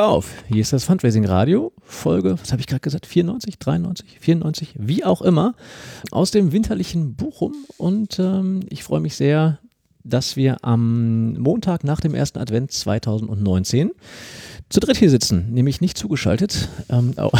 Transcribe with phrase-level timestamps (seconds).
[0.00, 0.44] Auf!
[0.48, 5.04] Hier ist das Fundraising Radio, Folge, was habe ich gerade gesagt, 94, 93, 94, wie
[5.04, 5.54] auch immer,
[6.10, 7.54] aus dem winterlichen Bochum.
[7.76, 9.58] Und ähm, ich freue mich sehr,
[10.02, 13.90] dass wir am Montag nach dem ersten Advent 2019
[14.70, 16.68] zu dritt hier sitzen, nämlich nicht zugeschaltet.
[16.88, 17.30] Ähm, oh,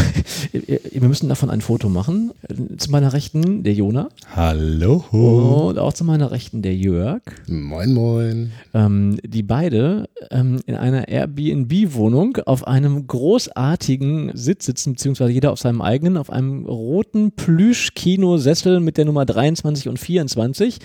[0.52, 2.32] wir müssen davon ein Foto machen.
[2.76, 4.08] Zu meiner Rechten der Jona.
[4.34, 5.04] Hallo.
[5.12, 7.22] Und auch zu meiner Rechten der Jörg.
[7.46, 8.52] Moin, moin.
[8.74, 15.60] Ähm, die beide ähm, in einer Airbnb-Wohnung auf einem großartigen Sitz sitzen, beziehungsweise jeder auf
[15.60, 20.78] seinem eigenen, auf einem roten Plüsch-Kinosessel mit der Nummer 23 und 24.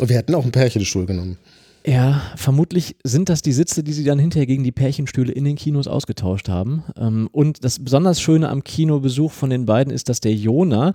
[0.00, 1.36] Wir hätten auch einen Pärchenstuhl genommen.
[1.84, 5.56] Ja, vermutlich sind das die Sitze, die sie dann hinterher gegen die Pärchenstühle in den
[5.56, 6.84] Kinos ausgetauscht haben.
[6.96, 10.94] Ähm, und das besonders Schöne am Kinobesuch von den beiden ist, dass der Jona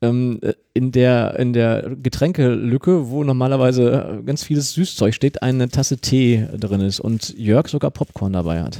[0.00, 0.40] ähm,
[0.74, 6.82] in, der, in der Getränkelücke, wo normalerweise ganz vieles Süßzeug steht, eine Tasse Tee drin
[6.82, 8.78] ist und Jörg sogar Popcorn dabei hat.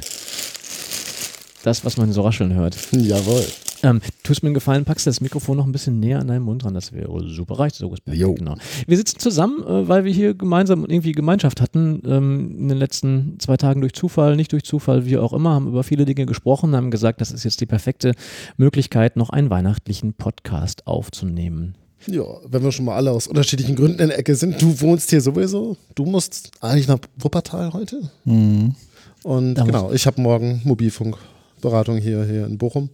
[1.63, 2.77] Das, was man so rascheln hört.
[2.93, 3.45] Jawohl.
[3.83, 6.63] Ähm, tust mir einen Gefallen, packst das Mikrofon noch ein bisschen näher an deinen Mund
[6.63, 7.73] dran, das wäre super reich.
[7.73, 8.55] So genau.
[8.87, 13.39] Wir sitzen zusammen, äh, weil wir hier gemeinsam irgendwie Gemeinschaft hatten, ähm, in den letzten
[13.39, 16.75] zwei Tagen durch Zufall, nicht durch Zufall, wie auch immer, haben über viele Dinge gesprochen,
[16.75, 18.13] haben gesagt, das ist jetzt die perfekte
[18.57, 21.75] Möglichkeit, noch einen weihnachtlichen Podcast aufzunehmen.
[22.07, 24.61] Ja, wenn wir schon mal alle aus unterschiedlichen Gründen in der Ecke sind.
[24.61, 25.75] Du wohnst hier sowieso.
[25.95, 28.09] Du musst eigentlich nach Wuppertal heute.
[28.23, 28.75] Mhm.
[29.23, 32.89] Und da genau, ich habe morgen Mobilfunkberatung hier, hier in Bochum.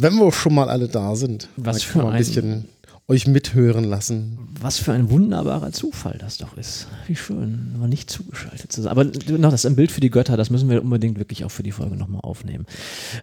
[0.00, 2.64] Wenn wir schon mal alle da sind, was für ein bisschen
[3.10, 4.38] euch mithören lassen.
[4.60, 6.86] Was für ein wunderbarer Zufall das doch ist.
[7.08, 8.90] Wie schön, aber nicht zugeschaltet zu sein.
[8.90, 11.50] Aber noch das ist ein Bild für die Götter, das müssen wir unbedingt wirklich auch
[11.50, 12.66] für die Folge nochmal aufnehmen.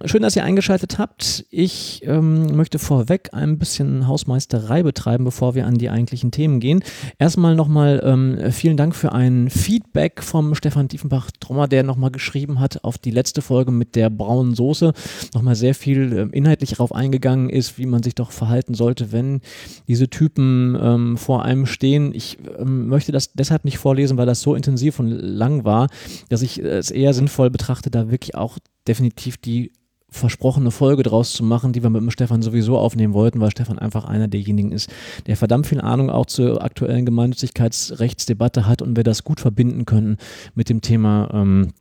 [0.04, 1.46] Schön, dass ihr eingeschaltet habt.
[1.52, 6.84] Ich ähm, möchte vorweg ein bisschen Hausmeisterei betreiben, bevor wir an die eigentlichen Themen gehen.
[7.18, 12.84] Erstmal nochmal ähm, vielen Dank für ein Feedback vom Stefan Tiefenbach-Trommer, der nochmal geschrieben hat
[12.84, 14.92] auf die letzte Folge mit der braunen Soße.
[15.34, 19.40] Nochmal sehr viel äh, inhaltlich darauf eingegangen ist, wie man sich doch verhalten sollte, wenn
[19.88, 22.14] diese Typen ähm, vor einem stehen.
[22.14, 25.88] Ich ähm, möchte das deshalb nicht vorlesen, weil das so intensiv und lang war,
[26.30, 29.72] dass ich es eher sinnvoll betrachte, da wirklich auch definitiv die
[30.10, 33.78] versprochene Folge draus zu machen, die wir mit dem Stefan sowieso aufnehmen wollten, weil Stefan
[33.78, 34.90] einfach einer derjenigen ist,
[35.28, 40.18] der verdammt viel Ahnung auch zur aktuellen Gemeinnützigkeitsrechtsdebatte hat und wir das gut verbinden können
[40.56, 41.74] mit dem Thema ähm,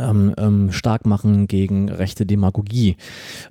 [0.00, 2.96] ähm, ähm, stark machen gegen rechte Demagogie.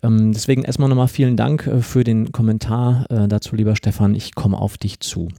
[0.04, 4.16] Ähm, deswegen erstmal nochmal vielen Dank äh, für den Kommentar äh, dazu, lieber Stefan.
[4.16, 5.30] Ich komme auf dich zu.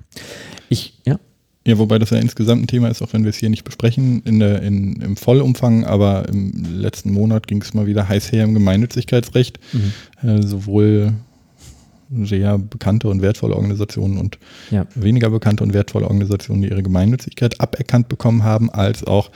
[0.68, 1.18] Ich, ja.
[1.66, 4.22] Ja, wobei das ja insgesamt ein Thema ist, auch wenn wir es hier nicht besprechen,
[4.24, 8.44] in der, in, im Vollumfang, aber im letzten Monat ging es mal wieder heiß her
[8.44, 9.60] im Gemeinnützigkeitsrecht.
[9.72, 10.28] Mhm.
[10.28, 11.12] Äh, sowohl
[12.24, 14.38] sehr bekannte und wertvolle Organisationen und
[14.70, 14.86] ja.
[14.94, 19.30] weniger bekannte und wertvolle Organisationen, die ihre Gemeinnützigkeit aberkannt bekommen haben, als auch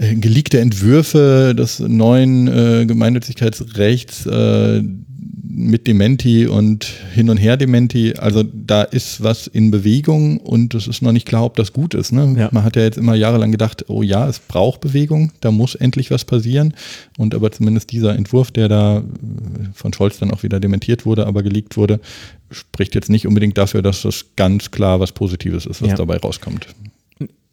[0.00, 4.82] äh, geleakte Entwürfe des neuen äh, Gemeinnützigkeitsrechts äh,
[5.52, 8.14] mit Dementi und hin und her Dementi.
[8.14, 11.92] Also da ist was in Bewegung und es ist noch nicht klar, ob das gut
[11.92, 12.12] ist.
[12.12, 12.34] Ne?
[12.38, 12.48] Ja.
[12.50, 16.10] Man hat ja jetzt immer jahrelang gedacht, oh ja, es braucht Bewegung, da muss endlich
[16.10, 16.72] was passieren.
[17.18, 19.02] Und aber zumindest dieser Entwurf, der da äh,
[19.74, 22.00] von Scholz dann auch wieder dementiert wurde, aber geleakt wurde,
[22.50, 25.96] spricht jetzt nicht unbedingt dafür, dass das ganz klar was Positives ist, was ja.
[25.96, 26.68] dabei rauskommt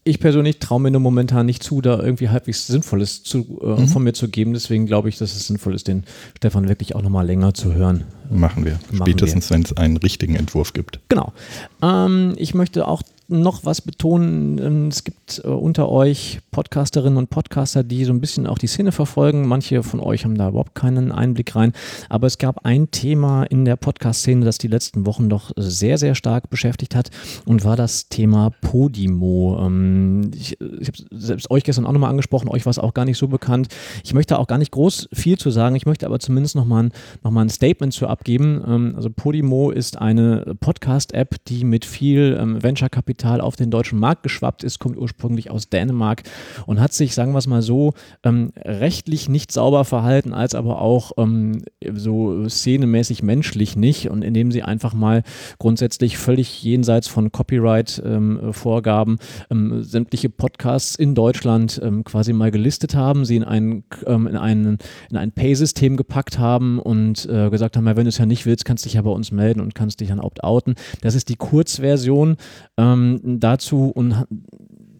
[0.07, 3.87] ich persönlich traue mir nur momentan nicht zu, da irgendwie halbwegs Sinnvolles zu, äh, mhm.
[3.87, 4.53] von mir zu geben.
[4.53, 6.03] Deswegen glaube ich, dass es sinnvoll ist, den
[6.37, 8.05] Stefan wirklich auch nochmal länger zu hören.
[8.29, 8.79] Machen wir.
[8.91, 10.99] Machen Spätestens, wenn es einen richtigen Entwurf gibt.
[11.09, 11.33] Genau.
[11.81, 14.57] Ähm, ich möchte auch noch was betonen.
[14.59, 18.67] Ähm, es gibt äh, unter euch Podcasterinnen und Podcaster, die so ein bisschen auch die
[18.67, 19.47] Szene verfolgen.
[19.47, 21.73] Manche von euch haben da überhaupt keinen Einblick rein.
[22.09, 26.15] Aber es gab ein Thema in der Podcast-Szene, das die letzten Wochen doch sehr, sehr
[26.15, 27.09] stark beschäftigt hat
[27.45, 29.59] und war das Thema Podimo.
[29.61, 32.47] Ähm, ich, ich habe selbst euch gestern auch nochmal angesprochen.
[32.47, 33.67] Euch war es auch gar nicht so bekannt.
[34.03, 35.75] Ich möchte auch gar nicht groß viel zu sagen.
[35.75, 36.91] Ich möchte aber zumindest nochmal ein,
[37.23, 38.63] noch ein Statement zu abgeben.
[38.65, 44.21] Ähm, also Podimo ist eine Podcast-App, die mit viel Venture-Kapital Kapital auf den deutschen Markt
[44.21, 46.21] geschwappt ist, kommt ursprünglich aus Dänemark
[46.67, 47.93] und hat sich, sagen wir es mal so,
[48.23, 51.63] ähm, rechtlich nicht sauber verhalten, als aber auch ähm,
[51.95, 55.23] so szenemäßig menschlich nicht und indem sie einfach mal
[55.57, 59.17] grundsätzlich völlig jenseits von Copyright-Vorgaben
[59.49, 64.27] ähm, ähm, sämtliche Podcasts in Deutschland ähm, quasi mal gelistet haben, sie in ein, ähm,
[64.27, 64.77] in ein,
[65.09, 68.65] in ein Pay-System gepackt haben und äh, gesagt haben, wenn du es ja nicht willst,
[68.65, 70.75] kannst du dich ja bei uns melden und kannst dich dann opt-outen.
[71.01, 72.37] Das ist die Kurzversion.
[72.77, 74.25] Ähm, ähm, dazu und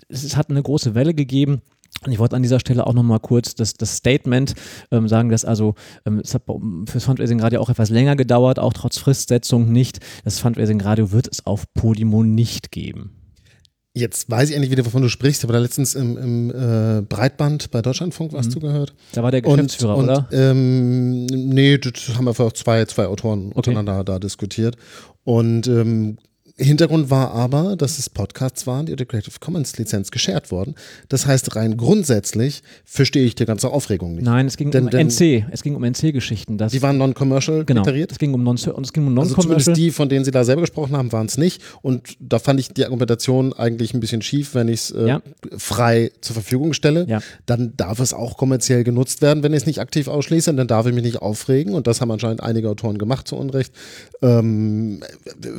[0.10, 1.62] es hat eine große Welle gegeben.
[2.06, 4.54] Und ich wollte an dieser Stelle auch nochmal kurz das, das Statement
[4.92, 5.74] ähm, sagen, dass also
[6.06, 6.44] ähm, es hat
[6.86, 10.00] fürs Fundraising Radio auch etwas länger gedauert, auch trotz Fristsetzung nicht.
[10.24, 13.18] Das Fundraising Radio wird es auf Podimo nicht geben.
[13.98, 15.44] Jetzt weiß ich endlich wieder, wovon du sprichst.
[15.44, 18.52] aber da letztens im, im äh, Breitband bei Deutschlandfunk was mhm.
[18.52, 18.94] zugehört.
[19.14, 20.28] Da war der Geschäftsführer, und, und, oder?
[20.32, 23.56] Ähm, nee, das haben einfach zwei, zwei Autoren okay.
[23.56, 24.78] untereinander da diskutiert.
[25.24, 26.18] Und ähm,
[26.60, 30.74] Hintergrund war aber, dass es Podcasts waren, die unter Creative Commons Lizenz geshared wurden.
[31.08, 34.26] Das heißt, rein grundsätzlich verstehe ich die ganze Aufregung nicht.
[34.26, 35.46] Nein, es ging denn, um denn, NC.
[35.52, 36.58] Es ging um NC-Geschichten.
[36.58, 38.12] Die waren non-commercial genau, deklariert?
[38.12, 38.76] Es ging um non-commercial.
[39.28, 41.62] Also zumindest die, von denen Sie da selber gesprochen haben, waren es nicht.
[41.84, 45.22] Und da fand ich die Argumentation eigentlich ein bisschen schief, wenn ich es äh, ja.
[45.58, 47.06] frei zur Verfügung stelle.
[47.08, 47.22] Ja.
[47.46, 50.52] Dann darf es auch kommerziell genutzt werden, wenn ich es nicht aktiv ausschließe.
[50.56, 51.76] Dann darf ich mich nicht aufregen.
[51.76, 53.72] Und das haben anscheinend einige Autoren gemacht, zu Unrecht.
[54.24, 55.04] Ähm,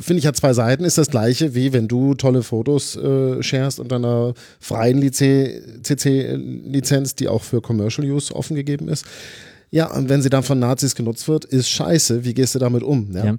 [0.01, 3.79] Finde ich, hat zwei Seiten ist das gleiche, wie wenn du tolle Fotos äh, sharest
[3.79, 9.05] unter einer freien CC-Lizenz, die auch für Commercial Use offen gegeben ist.
[9.71, 12.25] Ja, und wenn sie dann von Nazis genutzt wird, ist scheiße.
[12.25, 13.11] Wie gehst du damit um?
[13.11, 13.25] Ja?
[13.25, 13.35] ja.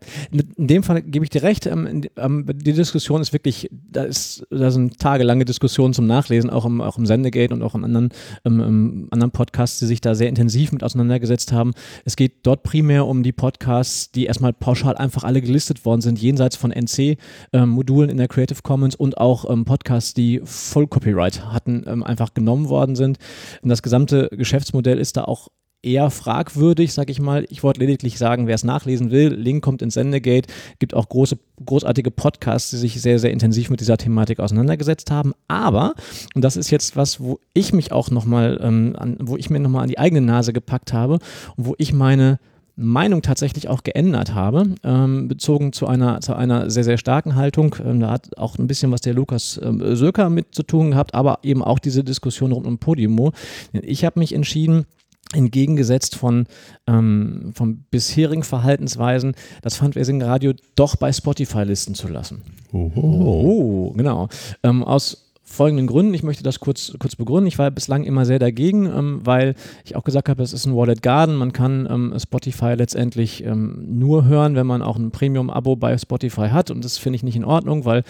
[0.57, 1.67] In dem Fall gebe ich dir recht.
[1.67, 6.65] Ähm, ähm, die Diskussion ist wirklich, da, ist, da sind tagelange Diskussionen zum Nachlesen, auch
[6.65, 8.11] im, auch im Sendegate und auch in anderen,
[8.45, 11.73] ähm, anderen Podcasts, die sich da sehr intensiv mit auseinandergesetzt haben.
[12.05, 16.21] Es geht dort primär um die Podcasts, die erstmal pauschal einfach alle gelistet worden sind,
[16.21, 21.87] jenseits von NC-Modulen ähm, in der Creative Commons und auch Podcasts, die Full Copyright hatten,
[22.03, 23.19] einfach genommen worden sind.
[23.63, 25.49] Und das gesamte Geschäftsmodell ist da auch
[25.83, 27.47] eher fragwürdig, sag ich mal.
[27.49, 31.39] Ich wollte lediglich sagen, wer es nachlesen will, Link kommt ins Sendegate, gibt auch große,
[31.65, 35.33] großartige Podcasts, die sich sehr, sehr intensiv mit dieser Thematik auseinandergesetzt haben.
[35.49, 35.95] Aber,
[36.35, 39.83] und das ist jetzt was, wo ich mich auch nochmal, ähm, wo ich mir nochmal
[39.83, 41.15] an die eigene Nase gepackt habe
[41.57, 42.39] und wo ich meine
[42.77, 47.77] Meinung tatsächlich auch geändert habe, ähm, bezogen zu einer, zu einer sehr, sehr starken Haltung.
[47.85, 51.15] Ähm, da hat auch ein bisschen was der Lukas ähm, Söker mit zu tun gehabt,
[51.15, 53.33] aber eben auch diese Diskussion rund um Podimo.
[53.73, 54.87] Ich habe mich entschieden,
[55.33, 56.47] entgegengesetzt von,
[56.87, 62.43] ähm, von bisherigen Verhaltensweisen, das Fundraising Radio doch bei Spotify listen zu lassen.
[62.73, 63.01] Oho.
[63.01, 64.29] Oh, genau.
[64.63, 66.15] Ähm, aus folgenden Gründen.
[66.15, 67.49] Ich möchte das kurz, kurz begründen.
[67.49, 69.55] Ich war bislang immer sehr dagegen, ähm, weil
[69.85, 71.35] ich auch gesagt habe, es ist ein Wallet Garden.
[71.35, 76.49] Man kann ähm, Spotify letztendlich ähm, nur hören, wenn man auch ein Premium-Abo bei Spotify
[76.51, 76.71] hat.
[76.71, 78.05] Und das finde ich nicht in Ordnung, weil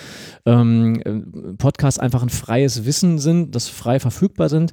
[0.45, 4.73] ähm, äh, Podcasts einfach ein freies Wissen sind, das frei verfügbar sind.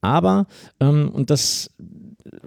[0.00, 0.46] Aber,
[0.80, 1.70] ähm, und das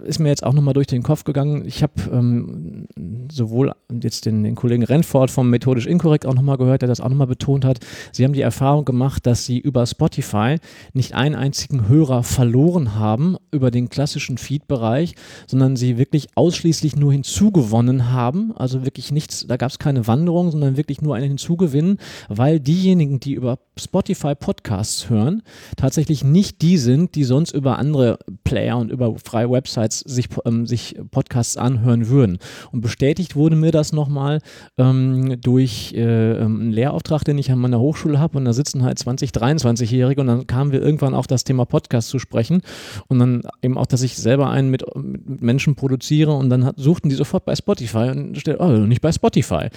[0.03, 1.63] ist mir jetzt auch nochmal durch den Kopf gegangen.
[1.65, 2.87] Ich habe ähm,
[3.31, 7.09] sowohl jetzt den, den, Kollegen Renford vom Methodisch Inkorrekt auch nochmal gehört, der das auch
[7.09, 7.79] nochmal betont hat.
[8.11, 10.57] Sie haben die Erfahrung gemacht, dass sie über Spotify
[10.93, 15.15] nicht einen einzigen Hörer verloren haben über den klassischen Feed-Bereich,
[15.47, 18.53] sondern sie wirklich ausschließlich nur hinzugewonnen haben.
[18.55, 21.97] Also wirklich nichts, da gab es keine Wanderung, sondern wirklich nur einen Hinzugewinn,
[22.27, 25.41] weil diejenigen, die über Spotify Podcasts hören,
[25.77, 30.65] tatsächlich nicht die sind, die sonst über andere Player und über freie Websites sich, ähm,
[30.65, 32.37] sich Podcasts anhören würden.
[32.71, 34.39] Und bestätigt wurde mir das nochmal
[34.77, 38.37] ähm, durch äh, ähm, einen Lehrauftrag, den ich an meiner Hochschule habe.
[38.37, 42.09] Und da sitzen halt 20, 23-Jährige und dann kamen wir irgendwann auf das Thema Podcast
[42.09, 42.61] zu sprechen.
[43.07, 46.75] Und dann eben auch, dass ich selber einen mit, mit Menschen produziere und dann hat,
[46.77, 49.69] suchten die sofort bei Spotify und stellt, oh, nicht bei Spotify.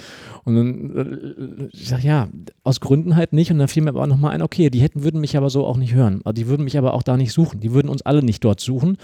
[0.45, 2.27] Und dann, äh, ich sage, ja,
[2.63, 3.51] aus Gründen halt nicht.
[3.51, 5.77] Und dann fiel mir aber nochmal ein, okay, die hätten, würden mich aber so auch
[5.77, 6.21] nicht hören.
[6.33, 7.59] Die würden mich aber auch da nicht suchen.
[7.59, 8.97] Die würden uns alle nicht dort suchen.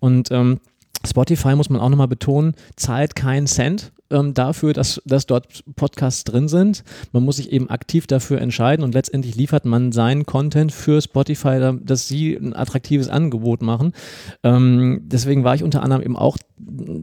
[0.00, 0.55] Und ähm,
[1.06, 6.24] Spotify muss man auch nochmal betonen, zahlt keinen Cent ähm, dafür, dass, dass dort Podcasts
[6.24, 6.84] drin sind.
[7.12, 11.74] Man muss sich eben aktiv dafür entscheiden und letztendlich liefert man seinen Content für Spotify,
[11.82, 13.92] dass sie ein attraktives Angebot machen.
[14.42, 16.36] Ähm, deswegen war ich unter anderem eben auch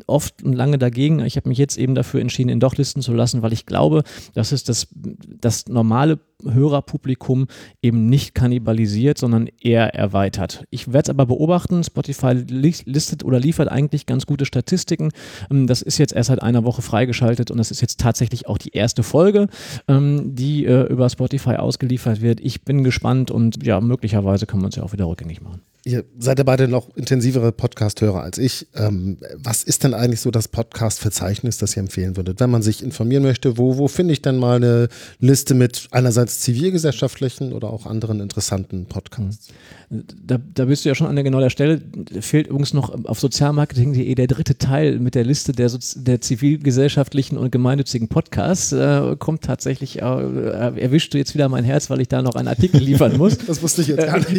[0.08, 1.20] oft und lange dagegen.
[1.20, 4.04] Ich habe mich jetzt eben dafür entschieden, ihn doch listen zu lassen, weil ich glaube,
[4.34, 6.20] dass es das, das normale
[6.52, 7.48] Hörerpublikum
[7.82, 10.66] eben nicht kannibalisiert, sondern eher erweitert.
[10.70, 11.84] Ich werde es aber beobachten.
[11.84, 15.12] Spotify listet oder liefert eigentlich ganz gute Statistiken.
[15.52, 18.58] Ähm, das ist jetzt erst seit einer Woche freigeschaltet und das ist jetzt tatsächlich auch
[18.58, 19.48] die erste Folge,
[19.88, 22.40] ähm, die äh, über Spotify ausgeliefert wird.
[22.40, 25.62] Ich bin gespannt und ja, möglicherweise können wir uns ja auch wieder rückgängig machen.
[25.86, 28.68] Ihr seid ja beide noch intensivere Podcast-Hörer als ich.
[28.74, 32.40] Ähm, was ist denn eigentlich so das Podcast-Verzeichnis, das ihr empfehlen würdet?
[32.40, 34.88] Wenn man sich informieren möchte, wo, wo finde ich denn mal eine
[35.20, 39.50] Liste mit einerseits zivilgesellschaftlichen oder auch anderen interessanten Podcasts?
[39.90, 41.82] Da, da bist du ja schon an der genau der Stelle.
[42.22, 47.52] Fehlt übrigens noch auf sozialmarketing.de der dritte Teil mit der Liste der, der zivilgesellschaftlichen und
[47.52, 48.72] gemeinnützigen Podcasts.
[48.72, 52.48] Äh, kommt tatsächlich, äh, erwischst du jetzt wieder mein Herz, weil ich da noch einen
[52.48, 53.38] Artikel liefern muss.
[53.48, 54.30] das wusste ich jetzt gar nicht.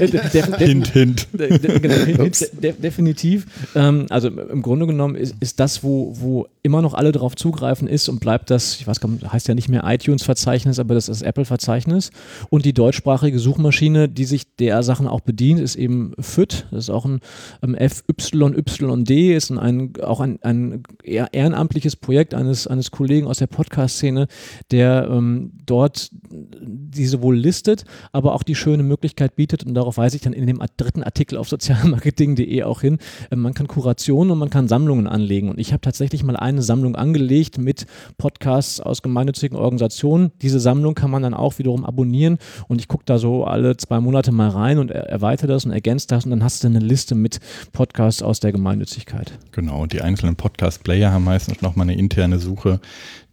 [0.59, 1.29] hint, hint.
[1.37, 2.29] De, de, genau,
[2.63, 3.47] de, definitiv.
[3.75, 7.89] Ähm, also im Grunde genommen ist, ist das, wo, wo immer noch alle darauf zugreifen,
[7.89, 11.09] ist und bleibt das, ich weiß gar nicht, heißt ja nicht mehr iTunes-Verzeichnis, aber das
[11.09, 12.11] ist Apple-Verzeichnis.
[12.49, 16.67] Und die deutschsprachige Suchmaschine, die sich der Sachen auch bedient, ist eben FYD.
[16.71, 17.21] Das ist auch ein
[17.63, 24.29] ähm, FYYD, ist ein, auch ein, ein ehrenamtliches Projekt eines, eines Kollegen aus der Podcast-Szene,
[24.71, 30.17] der ähm, dort diese wohl listet, aber auch die schöne Möglichkeit bietet, und darauf weise
[30.17, 32.99] ich dann in dem dritten Artikel auf sozialmarketing.de auch hin,
[33.31, 35.49] äh, man kann Kurationen und man kann Sammlungen anlegen.
[35.49, 37.87] Und ich habe tatsächlich mal eine Sammlung angelegt mit
[38.19, 40.33] Podcasts aus gemeinnützigen Organisationen.
[40.43, 42.39] Diese Sammlung kann man dann auch wiederum abonnieren
[42.69, 46.07] und ich gucke da so alle zwei Monate mal rein und erweitere das und ergänze
[46.09, 47.41] das und dann hast du eine Liste mit
[47.73, 49.39] Podcasts aus der Gemeinnützigkeit.
[49.53, 52.81] Genau, und die einzelnen Podcast-Player haben meistens nochmal eine interne Suche,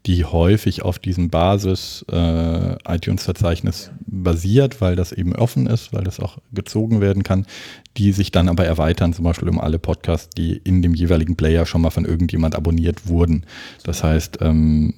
[0.08, 6.40] die häufig auf diesem Basis-iTunes-Verzeichnis äh, basiert, weil das eben offen ist, weil das auch
[6.52, 7.46] gezogen werden kann,
[7.98, 11.68] die sich dann aber erweitern, zum Beispiel um alle Podcasts, die in dem jeweiligen Player
[11.68, 13.46] schon mal von irgendjemand abonniert wurden.
[13.84, 14.96] Das heißt, ähm,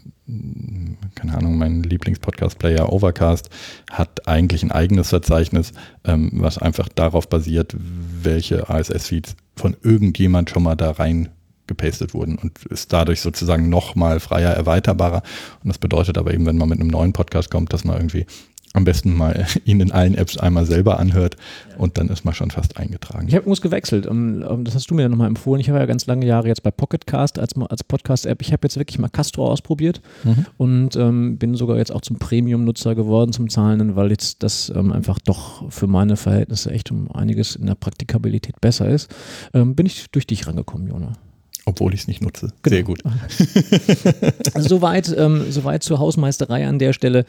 [1.16, 3.50] keine Ahnung, mein Lieblingspodcast-Player Overcast
[3.92, 5.74] hat eigentlich ein eigenes Verzeichnis,
[6.06, 11.28] ähm, was einfach darauf basiert, welche RSS-Feeds von irgendjemand schon mal da rein
[11.68, 15.24] gepastet wurden und ist dadurch sozusagen nochmal freier erweiterbarer.
[15.64, 18.26] Und das bedeutet aber eben, wenn man mit einem neuen Podcast kommt, dass man irgendwie
[18.74, 21.38] am besten mal ihn in allen Apps einmal selber anhört
[21.78, 23.28] und dann ist man schon fast eingetragen.
[23.28, 24.06] Ich habe übrigens gewechselt.
[24.06, 25.62] Das hast du mir ja nochmal empfohlen.
[25.62, 28.42] Ich habe ja ganz lange Jahre jetzt bei Pocketcast als, als Podcast-App.
[28.42, 30.46] Ich habe jetzt wirklich mal Castro ausprobiert mhm.
[30.58, 34.92] und ähm, bin sogar jetzt auch zum Premium-Nutzer geworden, zum Zahlenden, weil jetzt das ähm,
[34.92, 39.14] einfach doch für meine Verhältnisse echt um einiges in der Praktikabilität besser ist.
[39.54, 41.14] Ähm, bin ich durch dich rangekommen, Jona.
[41.66, 42.52] Obwohl ich es nicht nutze.
[42.62, 42.76] Genau.
[42.76, 43.02] Sehr gut.
[44.58, 47.26] soweit, ähm, soweit zur Hausmeisterei an der Stelle.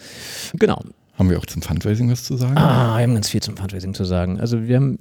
[0.54, 0.82] Genau.
[1.16, 2.56] Haben wir auch zum Fundraising was zu sagen?
[2.58, 4.40] Ah, wir haben ganz viel zum Fundraising zu sagen.
[4.40, 4.98] Also wir haben,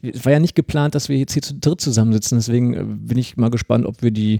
[0.00, 3.18] es war ja nicht geplant, dass wir jetzt hier zu dritt zusammensitzen, deswegen äh, bin
[3.18, 4.38] ich mal gespannt, ob wir die,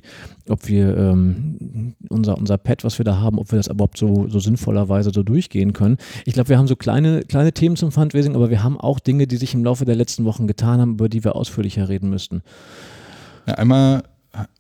[0.49, 4.29] ob wir ähm, unser, unser Pad, was wir da haben, ob wir das überhaupt so,
[4.29, 5.97] so sinnvollerweise so durchgehen können.
[6.25, 9.27] Ich glaube, wir haben so kleine, kleine Themen zum Fundraising, aber wir haben auch Dinge,
[9.27, 12.43] die sich im Laufe der letzten Wochen getan haben, über die wir ausführlicher reden müssten.
[13.49, 14.05] Ja, einmal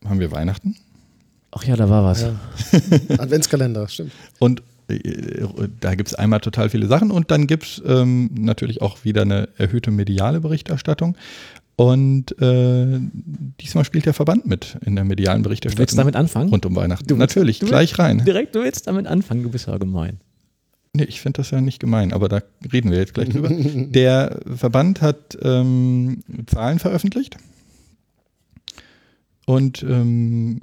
[0.04, 0.76] haben wir Weihnachten.
[1.52, 2.22] Ach ja, da war was.
[2.22, 2.34] Ja.
[3.18, 4.12] Adventskalender, stimmt.
[4.38, 5.46] Und äh,
[5.80, 9.22] da gibt es einmal total viele Sachen und dann gibt es ähm, natürlich auch wieder
[9.22, 11.16] eine erhöhte mediale Berichterstattung.
[11.76, 13.00] Und äh,
[13.60, 15.76] diesmal spielt der Verband mit in der medialen Berichterstattung.
[15.76, 16.50] Du willst damit anfangen?
[16.50, 17.06] Rund um Weihnachten.
[17.06, 18.24] Du natürlich, du gleich rein.
[18.24, 20.20] Direkt, du willst damit anfangen, du bist ja gemein.
[20.94, 23.48] Nee, ich finde das ja nicht gemein, aber da reden wir jetzt gleich drüber.
[23.50, 27.36] der Verband hat ähm, Zahlen veröffentlicht
[29.46, 30.60] und ähm,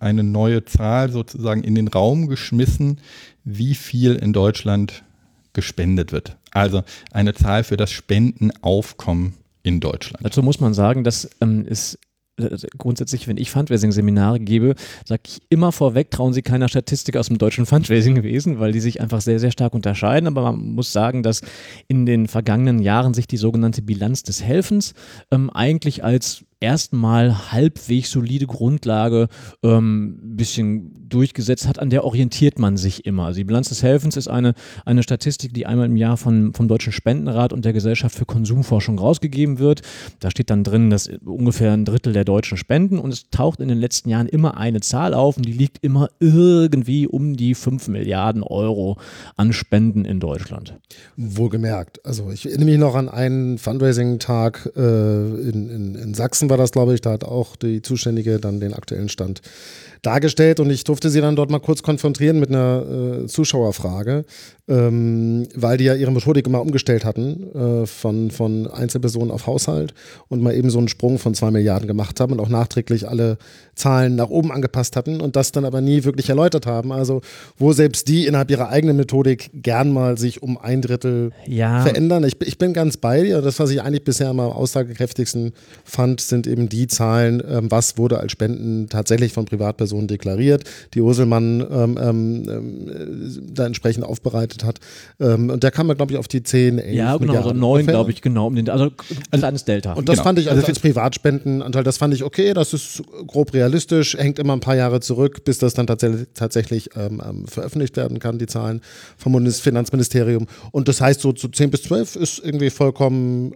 [0.00, 3.00] eine neue Zahl sozusagen in den Raum geschmissen,
[3.44, 5.04] wie viel in Deutschland
[5.52, 6.36] gespendet wird.
[6.50, 6.82] Also
[7.12, 10.24] eine Zahl für das Spendenaufkommen in Deutschland.
[10.24, 11.98] Dazu muss man sagen, dass ähm, es
[12.36, 17.28] äh, grundsätzlich, wenn ich Fundraising-Seminare gebe, sage ich immer vorweg, trauen Sie keiner Statistik aus
[17.28, 20.26] dem deutschen Fundraising-Wesen, weil die sich einfach sehr, sehr stark unterscheiden.
[20.26, 21.42] Aber man muss sagen, dass
[21.88, 24.94] in den vergangenen Jahren sich die sogenannte Bilanz des Helfens
[25.30, 29.28] ähm, eigentlich als erstmal halbwegs solide Grundlage
[29.62, 33.26] ähm, bisschen durchgesetzt hat, an der orientiert man sich immer.
[33.26, 34.54] Also die Bilanz des Helfens ist eine,
[34.86, 38.98] eine Statistik, die einmal im Jahr von, vom Deutschen Spendenrat und der Gesellschaft für Konsumforschung
[38.98, 39.82] rausgegeben wird.
[40.20, 43.68] Da steht dann drin, dass ungefähr ein Drittel der Deutschen spenden und es taucht in
[43.68, 47.88] den letzten Jahren immer eine Zahl auf und die liegt immer irgendwie um die 5
[47.88, 48.98] Milliarden Euro
[49.36, 50.78] an Spenden in Deutschland.
[51.16, 52.04] Wohlgemerkt.
[52.06, 56.70] Also ich erinnere mich noch an einen Fundraising-Tag äh, in, in, in Sachsen war das,
[56.70, 57.00] glaube ich.
[57.00, 59.40] Da hat auch die Zuständige dann den aktuellen Stand
[60.02, 64.26] dargestellt und ich durfte sie dann dort mal kurz konfrontieren mit einer äh, Zuschauerfrage,
[64.68, 69.94] ähm, weil die ja ihre Methodik immer umgestellt hatten äh, von, von Einzelpersonen auf Haushalt
[70.28, 73.38] und mal eben so einen Sprung von zwei Milliarden gemacht haben und auch nachträglich alle
[73.74, 76.92] Zahlen nach oben angepasst hatten und das dann aber nie wirklich erläutert haben.
[76.92, 77.20] Also
[77.56, 81.82] wo selbst die innerhalb ihrer eigenen Methodik gern mal sich um ein Drittel ja.
[81.82, 82.24] verändern.
[82.24, 83.40] Ich, ich bin ganz bei dir.
[83.40, 85.52] Das, was ich eigentlich bisher am aussagekräftigsten
[85.84, 90.64] fand, sind eben die Zahlen, ähm, was wurde als Spenden tatsächlich von Privatpersonen Person deklariert,
[90.94, 94.80] die Urselmann ähm, ähm, äh, da entsprechend aufbereitet hat.
[95.20, 97.66] Ähm, und der kam ja, glaube ich, auf die 10, 11 Ja, genau, Milliarden so
[97.66, 98.46] 9, glaube ich, genau.
[98.46, 98.90] Um den, also
[99.30, 99.92] ein kleines Delta.
[99.92, 100.24] Und das genau.
[100.24, 104.38] fand ich, also, also als Privatspendenanteil, das fand ich okay, das ist grob realistisch, hängt
[104.38, 108.38] immer ein paar Jahre zurück, bis das dann tatsächlich, tatsächlich ähm, ähm, veröffentlicht werden kann,
[108.38, 108.80] die Zahlen
[109.16, 110.46] vom Bundesfinanzministerium.
[110.70, 113.54] Und das heißt, so zu so 10 bis 12 ist irgendwie vollkommen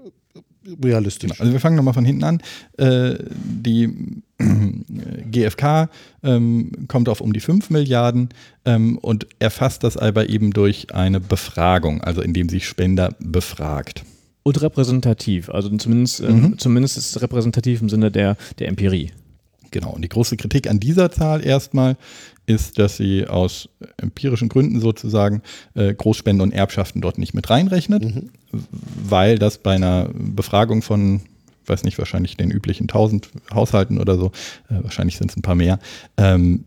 [0.82, 1.30] realistisch.
[1.30, 1.40] Genau.
[1.40, 2.42] Also wir fangen nochmal von hinten an.
[2.76, 4.22] Äh, die
[5.30, 5.88] GfK
[6.22, 8.30] ähm, kommt auf um die 5 Milliarden
[8.64, 14.04] ähm, und erfasst das aber eben durch eine Befragung, also indem sie Spender befragt.
[14.42, 16.58] Und repräsentativ, also zumindest, äh, mhm.
[16.58, 19.10] zumindest ist es repräsentativ im Sinne der, der Empirie.
[19.72, 21.96] Genau, und die große Kritik an dieser Zahl erstmal
[22.46, 25.42] ist, dass sie aus empirischen Gründen sozusagen
[25.74, 28.30] äh, Großspenden und Erbschaften dort nicht mit reinrechnet, mhm.
[28.52, 31.22] weil das bei einer Befragung von
[31.68, 34.32] weiß nicht, wahrscheinlich den üblichen 1000 Haushalten oder so,
[34.68, 35.78] äh, wahrscheinlich sind es ein paar mehr,
[36.16, 36.64] ähm,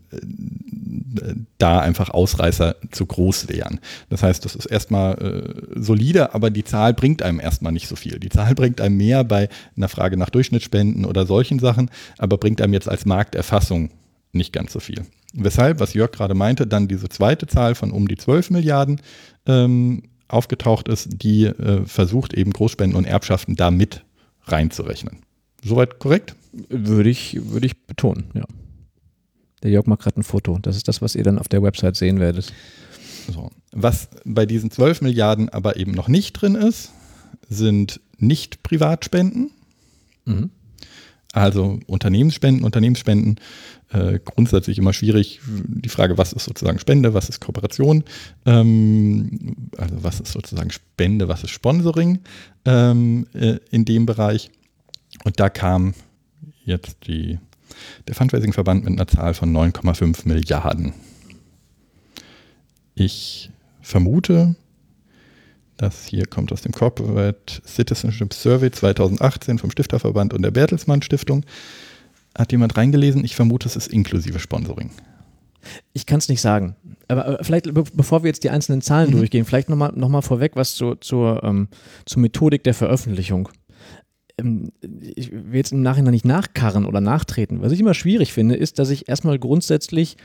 [1.58, 3.80] da einfach Ausreißer zu groß wären.
[4.08, 7.96] Das heißt, das ist erstmal äh, solide, aber die Zahl bringt einem erstmal nicht so
[7.96, 8.18] viel.
[8.18, 12.60] Die Zahl bringt einem mehr bei einer Frage nach Durchschnittsspenden oder solchen Sachen, aber bringt
[12.60, 13.90] einem jetzt als Markterfassung
[14.32, 15.04] nicht ganz so viel.
[15.32, 19.00] Weshalb, was Jörg gerade meinte, dann diese zweite Zahl von um die 12 Milliarden
[19.46, 24.04] ähm, aufgetaucht ist, die äh, versucht eben Großspenden und Erbschaften da mit
[24.50, 25.20] reinzurechnen.
[25.62, 26.34] Soweit korrekt?
[26.68, 28.44] Würde ich, würde ich betonen, ja.
[29.62, 30.58] Der Jörg macht gerade ein Foto.
[30.60, 32.52] Das ist das, was ihr dann auf der Website sehen werdet.
[33.30, 33.50] So.
[33.72, 36.92] Was bei diesen 12 Milliarden aber eben noch nicht drin ist,
[37.48, 39.50] sind nicht Privatspenden.
[40.24, 40.50] Mhm.
[41.32, 43.36] Also Unternehmensspenden, Unternehmensspenden,
[43.92, 45.40] äh, grundsätzlich immer schwierig.
[45.46, 48.02] Die Frage, was ist sozusagen Spende, was ist Kooperation,
[48.46, 52.18] ähm, also was ist sozusagen Spende, was ist Sponsoring
[52.64, 54.50] ähm, äh, in dem Bereich.
[55.24, 55.94] Und da kam
[56.64, 57.38] jetzt die,
[58.08, 60.94] der Fundraising-Verband mit einer Zahl von 9,5 Milliarden.
[62.96, 63.50] Ich
[63.82, 64.56] vermute,
[65.80, 71.44] das hier kommt aus dem Corporate Citizenship Survey 2018 vom Stifterverband und der Bertelsmann Stiftung.
[72.36, 73.24] Hat jemand reingelesen?
[73.24, 74.90] Ich vermute, es ist inklusive Sponsoring.
[75.92, 76.76] Ich kann es nicht sagen.
[77.08, 79.18] Aber vielleicht, bevor wir jetzt die einzelnen Zahlen mhm.
[79.18, 81.68] durchgehen, vielleicht nochmal noch mal vorweg was zu, zur, ähm,
[82.04, 83.48] zur Methodik der Veröffentlichung.
[84.38, 87.62] Ähm, ich will jetzt im Nachhinein nicht nachkarren oder nachtreten.
[87.62, 90.16] Was ich immer schwierig finde, ist, dass ich erstmal grundsätzlich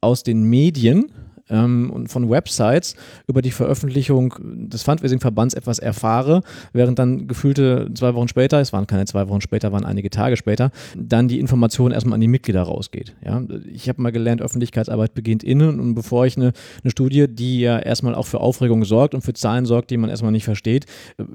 [0.00, 1.12] aus den Medien
[1.50, 2.94] ähm, und von Websites
[3.26, 4.34] über die Veröffentlichung
[4.68, 9.40] des Fundraising-Verbands etwas erfahre, während dann gefühlte zwei Wochen später, es waren keine zwei Wochen
[9.40, 13.14] später, waren einige Tage später, dann die Information erstmal an die Mitglieder rausgeht.
[13.24, 13.42] Ja?
[13.72, 16.52] Ich habe mal gelernt, Öffentlichkeitsarbeit beginnt innen und bevor ich eine,
[16.82, 20.10] eine Studie, die ja erstmal auch für Aufregung sorgt und für Zahlen sorgt, die man
[20.10, 20.86] erstmal nicht versteht,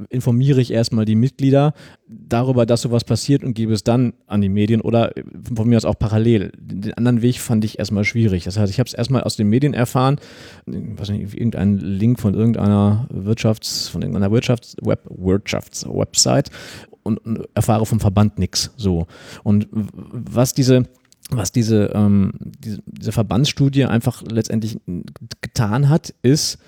[0.10, 1.74] informiere ich erstmal die Mitglieder
[2.28, 5.12] darüber, dass sowas passiert und gebe es dann an die Medien oder
[5.56, 6.52] von mir aus auch parallel.
[6.58, 8.44] Den anderen Weg fand ich erstmal schwierig.
[8.44, 10.18] Das heißt, ich habe es erstmal aus den Medien erfahren,
[10.66, 16.52] was nicht, irgendein Link von irgendeiner Wirtschafts, von irgendeiner Wirtschafts Web, Wirtschaftswebsite
[17.04, 18.72] und, und erfahre vom Verband nichts.
[18.78, 19.08] So.
[19.44, 20.86] Und was diese
[21.30, 24.78] was diese, ähm, diese, diese Verbandsstudie einfach letztendlich
[25.42, 26.60] getan hat, ist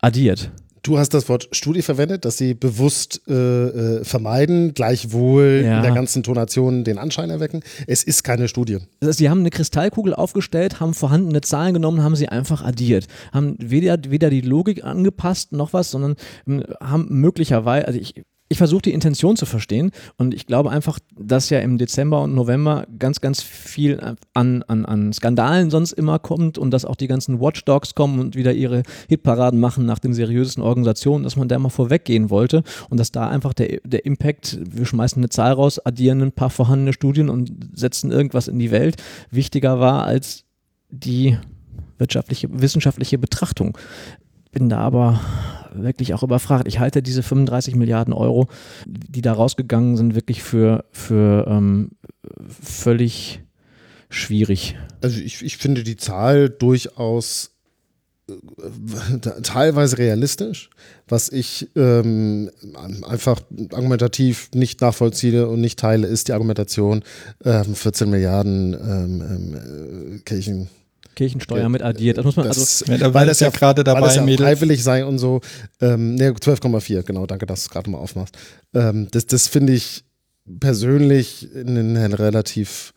[0.00, 0.52] addiert.
[0.82, 5.76] Du hast das Wort Studie verwendet, dass sie bewusst äh, äh, vermeiden, gleichwohl ja.
[5.76, 7.62] in der ganzen Tonation den Anschein erwecken.
[7.86, 8.78] Es ist keine Studie.
[8.98, 13.06] Das heißt, sie haben eine Kristallkugel aufgestellt, haben vorhandene Zahlen genommen, haben sie einfach addiert.
[13.32, 16.16] Haben weder, weder die Logik angepasst noch was, sondern
[16.48, 18.14] ähm, haben möglicherweise, also ich
[18.52, 22.34] ich versuche die Intention zu verstehen und ich glaube einfach, dass ja im Dezember und
[22.34, 23.98] November ganz, ganz viel
[24.34, 28.36] an, an, an Skandalen sonst immer kommt und dass auch die ganzen Watchdogs kommen und
[28.36, 33.00] wieder ihre Hitparaden machen nach den seriösen Organisationen, dass man da mal vorweggehen wollte und
[33.00, 36.92] dass da einfach der, der Impact, wir schmeißen eine Zahl raus, addieren ein paar vorhandene
[36.92, 40.44] Studien und setzen irgendwas in die Welt, wichtiger war als
[40.90, 41.38] die
[41.96, 43.78] wirtschaftliche, wissenschaftliche Betrachtung.
[44.50, 45.20] Bin da aber
[45.74, 46.68] wirklich auch überfragt.
[46.68, 48.48] Ich halte diese 35 Milliarden Euro,
[48.86, 51.90] die da rausgegangen sind, wirklich für, für ähm,
[52.48, 53.40] völlig
[54.08, 54.76] schwierig.
[55.00, 57.52] Also ich, ich finde die Zahl durchaus
[58.28, 58.32] äh,
[59.42, 60.70] teilweise realistisch,
[61.08, 62.50] was ich ähm,
[63.02, 63.40] einfach
[63.72, 67.02] argumentativ nicht nachvollziehe und nicht teile, ist die Argumentation,
[67.44, 70.68] ähm, 14 Milliarden ähm, ähm äh, Kirchen.
[71.14, 72.18] Kirchensteuer mit addiert.
[72.18, 75.04] Das muss man das, also, weil das ja gerade dabei weil das ja freiwillig sei
[75.04, 75.40] und so.
[75.80, 78.36] Ähm, ne, 12,4, genau, danke, dass du es gerade mal aufmachst.
[78.74, 80.04] Ähm, das das finde ich
[80.60, 82.92] persönlich einen relativ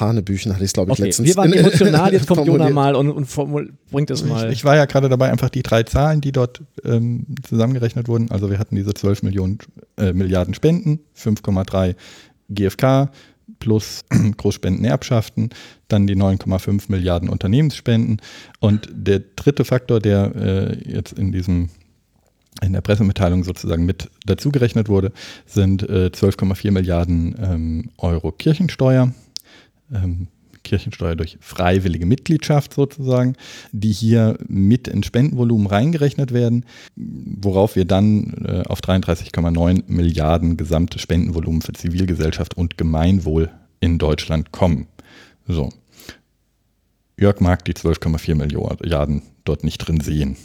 [0.00, 1.28] Hanebüchen hatte ich es, glaube ich, okay, letztens.
[1.28, 3.28] Wir waren emotional, jetzt kommt Jona mal und, und
[3.90, 4.46] bringt es mal.
[4.48, 8.30] Ich, ich, war ja gerade dabei, einfach die drei Zahlen, die dort ähm, zusammengerechnet wurden.
[8.30, 9.58] Also wir hatten diese 12 Millionen,
[9.96, 11.94] äh, Milliarden Spenden, 5,3
[12.48, 13.10] GfK,
[13.58, 14.04] plus
[14.36, 15.50] Großspendenerbschaften,
[15.88, 18.20] dann die 9,5 Milliarden Unternehmensspenden.
[18.60, 21.70] Und der dritte Faktor, der äh, jetzt in diesem
[22.62, 25.12] in der Pressemitteilung sozusagen mit dazugerechnet wurde,
[25.44, 29.12] sind äh, 12,4 Milliarden ähm, Euro Kirchensteuer.
[29.92, 30.28] Ähm,
[30.66, 33.34] Kirchensteuer durch freiwillige Mitgliedschaft sozusagen,
[33.72, 41.00] die hier mit in Spendenvolumen reingerechnet werden, worauf wir dann äh, auf 33,9 Milliarden gesamtes
[41.00, 43.50] Spendenvolumen für Zivilgesellschaft und Gemeinwohl
[43.80, 44.88] in Deutschland kommen.
[45.46, 45.70] So.
[47.18, 50.36] Jörg mag die 12,4 Milliarden dort nicht drin sehen.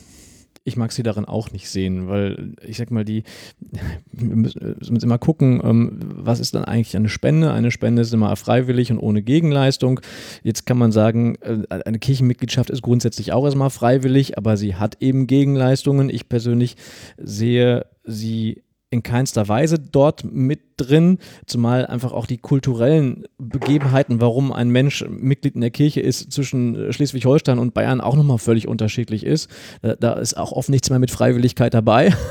[0.64, 3.24] Ich mag sie darin auch nicht sehen, weil ich sag mal, die
[4.12, 7.52] wir müssen, müssen immer gucken, ähm, was ist dann eigentlich eine Spende?
[7.52, 10.02] Eine Spende ist immer freiwillig und ohne Gegenleistung.
[10.44, 14.98] Jetzt kann man sagen, äh, eine Kirchenmitgliedschaft ist grundsätzlich auch erstmal freiwillig, aber sie hat
[15.02, 16.10] eben Gegenleistungen.
[16.10, 16.76] Ich persönlich
[17.18, 24.52] sehe sie in keinster Weise dort mit drin, zumal einfach auch die kulturellen Begebenheiten, warum
[24.52, 29.26] ein Mensch Mitglied in der Kirche ist, zwischen Schleswig-Holstein und Bayern auch nochmal völlig unterschiedlich
[29.26, 29.50] ist.
[29.82, 32.14] Da, ist auch oft nichts mehr mit Freiwilligkeit dabei.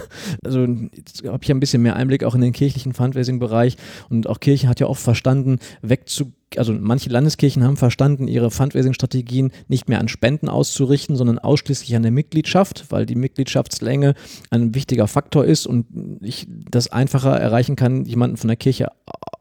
[0.44, 3.76] Also habe ich ein bisschen mehr Einblick auch in den kirchlichen Fundraising-Bereich
[4.08, 9.52] und auch Kirche hat ja oft verstanden, wegzugehen also manche Landeskirchen haben verstanden, ihre Fundraising-Strategien
[9.68, 14.14] nicht mehr an Spenden auszurichten, sondern ausschließlich an der Mitgliedschaft, weil die Mitgliedschaftslänge
[14.50, 15.86] ein wichtiger Faktor ist und
[16.20, 18.88] ich das einfacher erreichen kann, jemanden von der Kirche,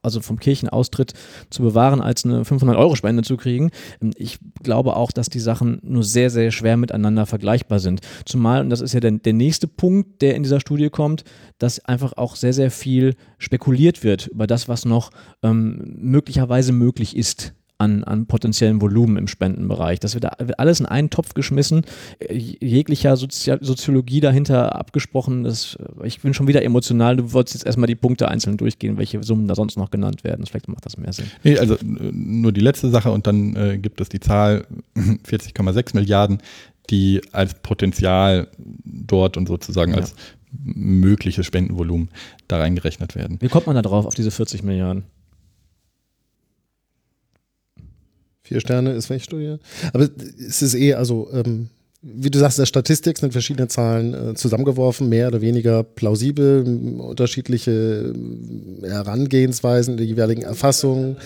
[0.01, 1.13] also vom Kirchenaustritt
[1.49, 3.71] zu bewahren, als eine 500-Euro-Spende zu kriegen.
[4.15, 8.01] Ich glaube auch, dass die Sachen nur sehr, sehr schwer miteinander vergleichbar sind.
[8.25, 11.23] Zumal, und das ist ja der, der nächste Punkt, der in dieser Studie kommt,
[11.57, 15.11] dass einfach auch sehr, sehr viel spekuliert wird über das, was noch
[15.43, 19.99] ähm, möglicherweise möglich ist an, an potenziellen Volumen im Spendenbereich.
[20.01, 20.25] Das wird,
[20.59, 21.85] alles in einen Topf geschmissen,
[22.29, 25.45] jeglicher Sozi Soziologie dahinter abgesprochen.
[25.45, 27.15] Das, ich bin schon wieder emotional.
[27.15, 30.45] Du wolltest jetzt erstmal die Punkte einzeln durchgehen, welche Summen da sonst noch genannt werden.
[30.45, 31.31] Vielleicht macht das mehr Sinn.
[31.43, 36.39] Nee, also nur die letzte Sache und dann äh, gibt es die Zahl 40,6 Milliarden,
[36.89, 38.49] die als Potenzial
[38.83, 39.99] dort und sozusagen ja.
[39.99, 40.15] als
[40.51, 42.09] mögliches Spendenvolumen
[42.49, 43.37] da reingerechnet werden.
[43.39, 45.05] Wie kommt man da drauf, auf diese 40 Milliarden?
[48.49, 49.57] Vier Sterne ist welche Studie?
[49.93, 50.09] Aber
[50.39, 51.69] es ist eh, also, ähm,
[52.01, 56.63] wie du sagst, der Statistik sind verschiedene Zahlen äh, zusammengeworfen, mehr oder weniger plausibel,
[56.97, 58.11] unterschiedliche
[58.81, 61.17] äh, Herangehensweisen der jeweiligen Erfassungen.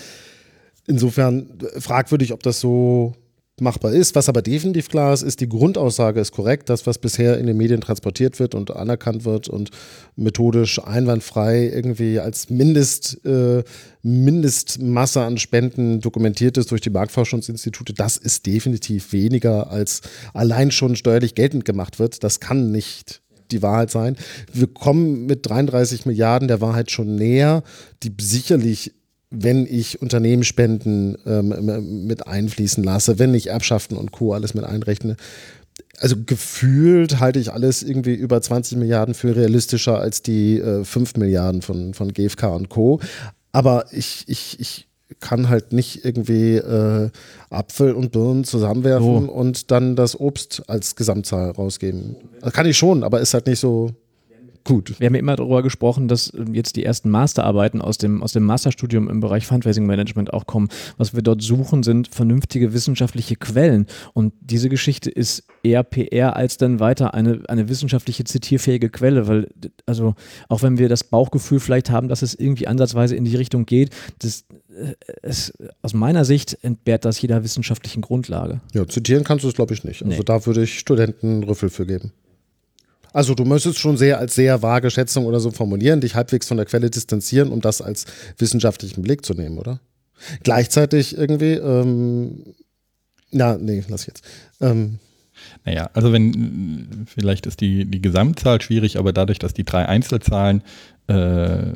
[0.85, 1.47] Insofern
[1.79, 3.13] fragwürdig, ob das so
[3.61, 4.15] machbar ist.
[4.15, 6.69] Was aber definitiv klar ist, ist, die Grundaussage ist korrekt.
[6.69, 9.69] Das, was bisher in den Medien transportiert wird und anerkannt wird und
[10.15, 13.63] methodisch einwandfrei irgendwie als Mindest, äh,
[14.01, 20.01] Mindestmasse an Spenden dokumentiert ist durch die Marktforschungsinstitute, das ist definitiv weniger als
[20.33, 22.23] allein schon steuerlich geltend gemacht wird.
[22.23, 24.17] Das kann nicht die Wahrheit sein.
[24.51, 27.63] Wir kommen mit 33 Milliarden der Wahrheit schon näher,
[28.01, 28.93] die sicherlich
[29.33, 34.33] wenn ich Unternehmensspenden ähm, mit einfließen lasse, wenn ich Erbschaften und Co.
[34.33, 35.17] alles mit einrechne.
[35.97, 41.15] Also gefühlt halte ich alles irgendwie über 20 Milliarden für realistischer als die äh, 5
[41.15, 42.99] Milliarden von, von GfK und Co.
[43.51, 44.87] Aber ich, ich, ich
[45.19, 47.09] kann halt nicht irgendwie äh,
[47.49, 49.31] Apfel und Birnen zusammenwerfen oh.
[49.31, 52.17] und dann das Obst als Gesamtzahl rausgeben.
[52.41, 53.91] Das kann ich schon, aber ist halt nicht so
[54.65, 54.97] Gut.
[54.99, 58.31] Wir haben ja immer darüber gesprochen, dass ähm, jetzt die ersten Masterarbeiten aus dem, aus
[58.31, 60.69] dem Masterstudium im Bereich Fundraising Management auch kommen.
[60.97, 63.87] Was wir dort suchen, sind vernünftige wissenschaftliche Quellen.
[64.13, 69.49] Und diese Geschichte ist eher PR als dann weiter eine, eine wissenschaftliche zitierfähige Quelle, weil,
[69.85, 70.15] also
[70.47, 73.89] auch wenn wir das Bauchgefühl vielleicht haben, dass es irgendwie ansatzweise in die Richtung geht,
[74.19, 78.61] das, äh, es, aus meiner Sicht entbehrt das jeder wissenschaftlichen Grundlage.
[78.73, 80.03] Ja, zitieren kannst du es, glaube ich, nicht.
[80.03, 80.23] Also nee.
[80.23, 82.13] da würde ich Studenten Rüffel für geben.
[83.13, 86.57] Also du müsstest schon sehr als sehr vage Schätzung oder so formulieren, dich halbwegs von
[86.57, 88.05] der Quelle distanzieren, um das als
[88.37, 89.79] wissenschaftlichen Blick zu nehmen, oder?
[90.41, 92.55] Gleichzeitig irgendwie, ähm,
[93.31, 94.23] na, nee, lass ich jetzt.
[94.61, 94.99] Ähm,
[95.65, 100.63] naja, also wenn, vielleicht ist die, die Gesamtzahl schwierig, aber dadurch, dass die drei Einzelzahlen
[101.07, 101.73] äh,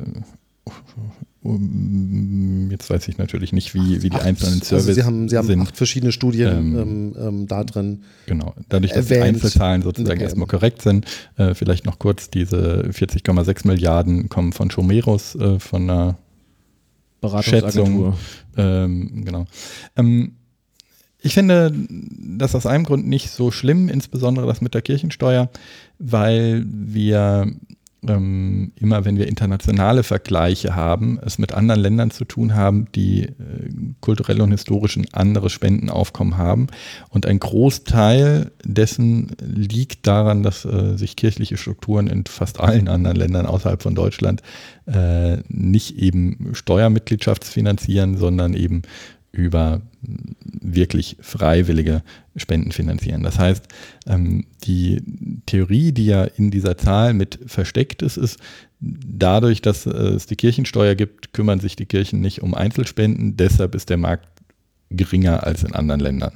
[1.40, 5.46] Jetzt weiß ich natürlich nicht, wie, wie die einzelnen Services also Sie haben, Sie haben
[5.46, 5.60] sind.
[5.60, 8.02] acht verschiedene Studien ähm, ähm, ähm da drin.
[8.26, 13.68] Genau, dadurch, dass die Einzelzahlen sozusagen erstmal korrekt sind, äh, vielleicht noch kurz, diese 40,6
[13.68, 16.18] Milliarden kommen von Chomeros, äh, von einer
[17.42, 18.14] Schätzung.
[18.56, 19.44] Ähm, genau.
[19.96, 20.32] Ähm,
[21.20, 21.72] ich finde
[22.36, 25.50] das aus einem Grund nicht so schlimm, insbesondere das mit der Kirchensteuer,
[25.98, 27.52] weil wir
[28.06, 33.24] ähm, immer wenn wir internationale Vergleiche haben, es mit anderen Ländern zu tun haben, die
[33.24, 33.32] äh,
[34.00, 36.68] kulturell und historisch ein anderes Spendenaufkommen haben.
[37.08, 43.16] Und ein Großteil dessen liegt daran, dass äh, sich kirchliche Strukturen in fast allen anderen
[43.16, 44.42] Ländern außerhalb von Deutschland
[44.86, 48.82] äh, nicht eben Steuermitgliedschaftsfinanzieren, sondern eben
[49.32, 52.02] über wirklich freiwillige
[52.36, 53.22] Spenden finanzieren.
[53.22, 53.66] Das heißt,
[54.06, 55.02] ähm, die
[55.46, 58.38] Theorie, die ja in dieser Zahl mit versteckt ist, ist,
[58.80, 63.90] dadurch, dass es die Kirchensteuer gibt, kümmern sich die Kirchen nicht um Einzelspenden, deshalb ist
[63.90, 64.28] der Markt
[64.90, 66.32] geringer als in anderen Ländern.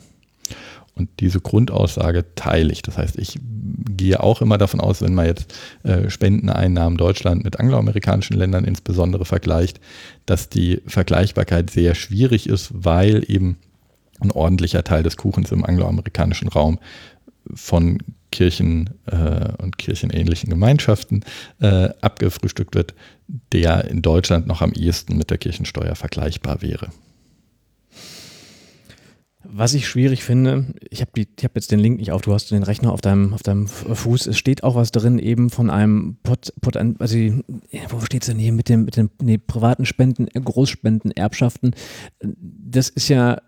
[0.94, 2.82] Und diese Grundaussage teile ich.
[2.82, 7.58] Das heißt, ich gehe auch immer davon aus, wenn man jetzt äh, Spendeneinnahmen Deutschland mit
[7.58, 9.80] angloamerikanischen Ländern insbesondere vergleicht,
[10.26, 13.56] dass die Vergleichbarkeit sehr schwierig ist, weil eben
[14.20, 16.78] ein ordentlicher Teil des Kuchens im angloamerikanischen Raum
[17.54, 17.98] von
[18.30, 21.24] Kirchen äh, und kirchenähnlichen Gemeinschaften
[21.60, 22.94] äh, abgefrühstückt wird,
[23.52, 26.88] der in Deutschland noch am ehesten mit der Kirchensteuer vergleichbar wäre.
[29.44, 31.10] Was ich schwierig finde, ich habe
[31.42, 34.26] hab jetzt den Link nicht auf, du hast den Rechner auf deinem, auf deinem Fuß,
[34.26, 37.16] es steht auch was drin eben von einem Pot, Pot also
[37.88, 41.74] wo steht es denn hier mit, dem, mit den nee, privaten Spenden, Großspenden, Erbschaften.
[42.20, 43.38] Das ist ja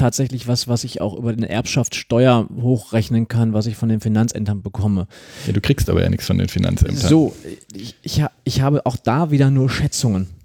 [0.00, 4.62] tatsächlich was, was ich auch über den Erbschaftssteuer hochrechnen kann, was ich von den Finanzämtern
[4.62, 5.06] bekomme.
[5.46, 6.96] Ja, du kriegst aber ja nichts von den Finanzämtern.
[6.96, 7.36] So,
[7.74, 10.39] ich, ich, ich habe auch da wieder nur Schätzungen.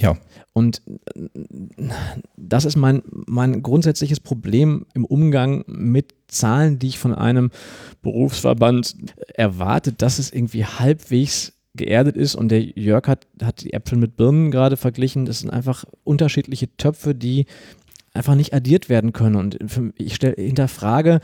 [0.00, 0.16] Ja.
[0.54, 0.82] Und
[2.36, 7.50] das ist mein, mein grundsätzliches Problem im Umgang mit Zahlen, die ich von einem
[8.02, 8.96] Berufsverband
[9.34, 14.16] erwarte, dass es irgendwie halbwegs geerdet ist und der Jörg hat, hat die Äpfel mit
[14.16, 15.26] Birnen gerade verglichen.
[15.26, 17.44] Das sind einfach unterschiedliche Töpfe, die
[18.12, 19.36] einfach nicht addiert werden können.
[19.36, 19.58] Und
[19.96, 21.20] ich stelle hinterfrage,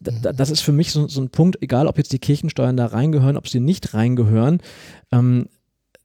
[0.00, 3.36] das ist für mich so, so, ein Punkt, egal ob jetzt die Kirchensteuern da reingehören,
[3.36, 4.60] ob sie nicht reingehören,
[5.12, 5.46] ähm,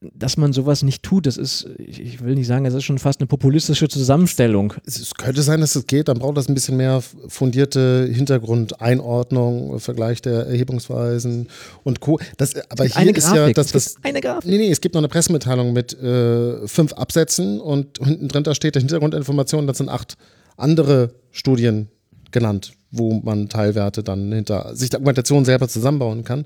[0.01, 3.19] dass man sowas nicht tut, das ist, ich will nicht sagen, das ist schon fast
[3.19, 4.73] eine populistische Zusammenstellung.
[4.83, 10.21] Es könnte sein, dass es geht, dann braucht das ein bisschen mehr fundierte Hintergrundeinordnung, Vergleich
[10.23, 11.49] der Erhebungsweisen
[11.83, 12.19] und Co.
[12.37, 13.37] Das, aber hier eine ist Grafik.
[13.37, 13.95] ja, dass das.
[14.01, 14.49] Eine Grafik.
[14.49, 18.55] Nee, nee, es gibt noch eine Pressemitteilung mit äh, fünf Absätzen und hinten drin da
[18.55, 20.17] steht der Hintergrundinformation, das sind acht
[20.57, 21.89] andere Studien
[22.31, 26.45] genannt, wo man Teilwerte dann hinter sich die Argumentation selber zusammenbauen kann.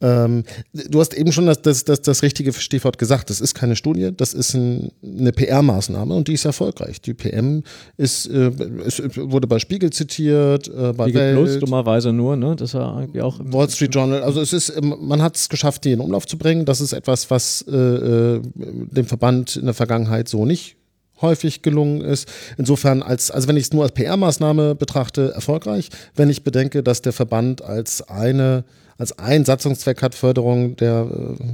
[0.00, 3.30] Ähm, du hast eben schon das, das, das, das richtige Stichwort gesagt.
[3.30, 7.00] Das ist keine Studie, das ist ein, eine PR-Maßnahme und die ist erfolgreich.
[7.00, 7.64] Die PM
[7.96, 8.52] ist, äh,
[8.84, 12.54] ist wurde bei Spiegel zitiert, äh, bei Spiegel Welt, Plus dummerweise nur, ne?
[12.54, 14.22] Das war irgendwie auch Wall Street Journal.
[14.22, 16.64] Also es ist, ähm, man hat es geschafft, die in Umlauf zu bringen.
[16.64, 20.77] Das ist etwas, was äh, äh, dem Verband in der Vergangenheit so nicht
[21.20, 22.28] häufig gelungen ist.
[22.56, 25.88] Insofern, als, also wenn ich es nur als PR-Maßnahme betrachte, erfolgreich.
[26.14, 28.64] Wenn ich bedenke, dass der Verband als eine
[28.98, 31.06] als ein Satzungszweck hat Förderung der,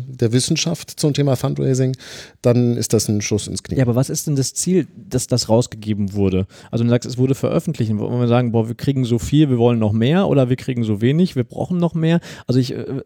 [0.08, 1.94] der Wissenschaft zum Thema Fundraising,
[2.40, 3.76] dann ist das ein Schuss ins Knie.
[3.76, 6.46] Ja, aber was ist denn das Ziel, dass das rausgegeben wurde?
[6.70, 7.94] Also du sagst, es wurde veröffentlicht.
[7.98, 10.84] Wollen wir sagen, boah, wir kriegen so viel, wir wollen noch mehr oder wir kriegen
[10.84, 12.20] so wenig, wir brauchen noch mehr?
[12.46, 13.02] Also ich äh,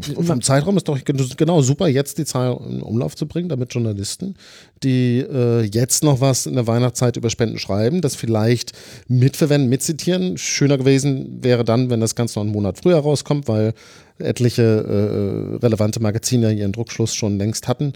[0.00, 4.36] vom Zeitraum ist doch genau super, jetzt die Zahl in Umlauf zu bringen, damit Journalisten,
[4.84, 8.72] die äh, jetzt noch was in der Weihnachtszeit über Spenden schreiben, das vielleicht
[9.08, 10.38] mitverwenden, mitzitieren.
[10.38, 13.71] Schöner gewesen wäre dann, wenn das Ganze noch einen Monat früher rauskommt, weil
[14.18, 17.92] etliche äh, relevante Magazine ihren Druckschluss schon längst hatten.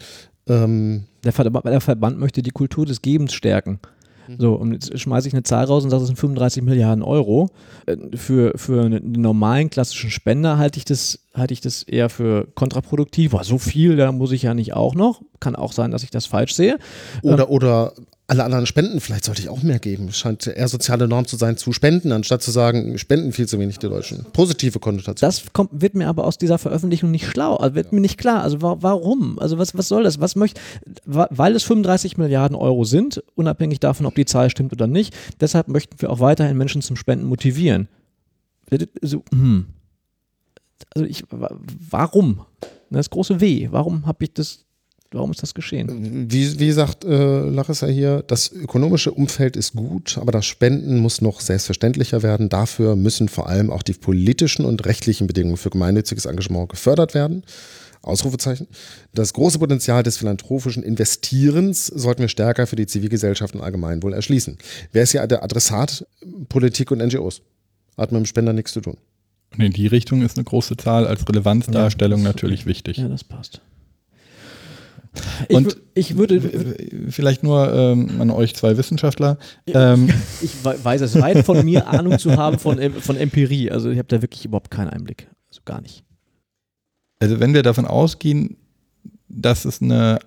[0.49, 3.81] Ähm der, Verband, der Verband möchte die Kultur des Gebens stärken.
[4.29, 4.37] Mhm.
[4.39, 7.51] So, und jetzt schmeiße ich eine Zahl raus und sage, das sind 35 Milliarden Euro.
[7.87, 12.49] Äh, für, für einen normalen klassischen Spender halte ich das, halte ich das eher für
[12.55, 13.35] kontraproduktiv.
[13.43, 15.23] So viel, da muss ich ja nicht auch noch.
[15.41, 16.79] Kann auch sein, dass ich das falsch sehe.
[17.23, 17.93] Oder, ähm, oder
[18.29, 20.09] alle anderen spenden, vielleicht sollte ich auch mehr geben.
[20.09, 23.61] Es scheint eher soziale Norm zu sein, zu spenden, anstatt zu sagen, spenden viel zu
[23.61, 24.25] wenig die Deutschen.
[24.33, 25.29] Positive Konnotation.
[25.29, 27.95] Das kommt, wird mir aber aus dieser Veröffentlichung nicht schlau, also wird ja.
[27.95, 28.43] mir nicht klar.
[28.43, 29.39] Also wa warum?
[29.39, 30.21] Also was, was soll das?
[30.21, 30.61] Was möchte,
[31.05, 35.69] weil es 35 Milliarden Euro sind, unabhängig davon, ob die Zahl stimmt oder nicht, deshalb
[35.69, 37.89] möchten wir auch weiterhin Menschen zum Spenden motivieren.
[39.03, 39.67] So, hm.
[40.95, 42.45] Also ich, warum?
[42.91, 43.69] Das große W.
[43.71, 44.66] Warum habe ich das
[45.17, 46.27] Warum ist das geschehen?
[46.31, 51.23] Wie, wie sagt äh, Larissa hier, das ökonomische Umfeld ist gut, aber das Spenden muss
[51.23, 52.51] noch selbstverständlicher werden.
[52.51, 57.45] Dafür müssen vor allem auch die politischen und rechtlichen Bedingungen für gemeinnütziges Engagement gefördert werden.
[58.03, 58.69] Ausrufezeichen.
[59.15, 64.59] Das große Potenzial des philanthropischen Investierens sollten wir stärker für die Zivilgesellschaft und Allgemeinwohl erschließen.
[64.93, 66.07] Wer ist hier der Adressat?
[66.51, 67.41] Politik und NGOs.
[67.97, 68.99] Hat mit dem Spender nichts zu tun.
[69.55, 72.99] Und in die Richtung ist eine große Zahl als Relevanzdarstellung ja, natürlich wichtig.
[72.99, 73.63] Ja, das passt.
[75.49, 76.41] Und ich, würde
[77.09, 79.39] vielleicht nur ähm, an euch zwei Wissenschaftler.
[79.67, 80.09] Ähm,
[80.43, 83.71] ich weiß es weit von mir, Ahnung zu haben von, von Empirie.
[83.71, 85.29] Also ich habe da wirklich überhaupt keinen Einblick.
[85.49, 86.05] Also gar nicht.
[87.19, 88.57] Also wenn wir davon ausgehen,
[89.29, 90.19] dass es eine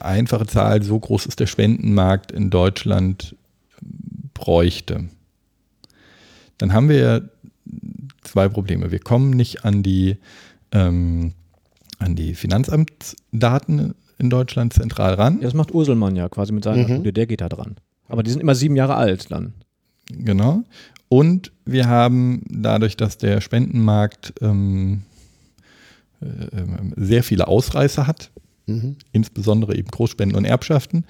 [0.00, 3.36] einfache Zahl, so groß ist der Spendenmarkt in Deutschland,
[4.34, 5.08] bräuchte,
[6.58, 7.20] dann haben wir ja
[8.22, 8.90] zwei Probleme.
[8.90, 10.16] Wir kommen nicht an die,
[10.72, 11.32] ähm,
[11.98, 15.36] an die Finanzamtsdaten in Deutschland zentral ran.
[15.36, 16.94] Ja, das macht Urselmann ja quasi mit seiner mhm.
[16.94, 17.76] Studie, der geht da dran.
[18.08, 19.54] Aber die sind immer sieben Jahre alt dann.
[20.10, 20.62] Genau.
[21.08, 25.02] Und wir haben dadurch, dass der Spendenmarkt ähm,
[26.20, 26.26] äh,
[26.96, 28.30] sehr viele Ausreißer hat,
[28.66, 28.96] mhm.
[29.12, 31.04] insbesondere eben Großspenden und Erbschaften,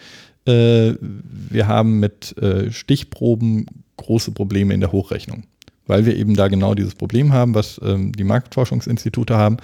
[0.47, 3.67] äh, wir haben mit äh, Stichproben
[3.97, 5.45] große Probleme in der Hochrechnung
[5.87, 9.59] weil wir eben da genau dieses Problem haben, was ähm, die Marktforschungsinstitute haben.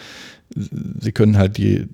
[0.54, 1.86] Sie können halt die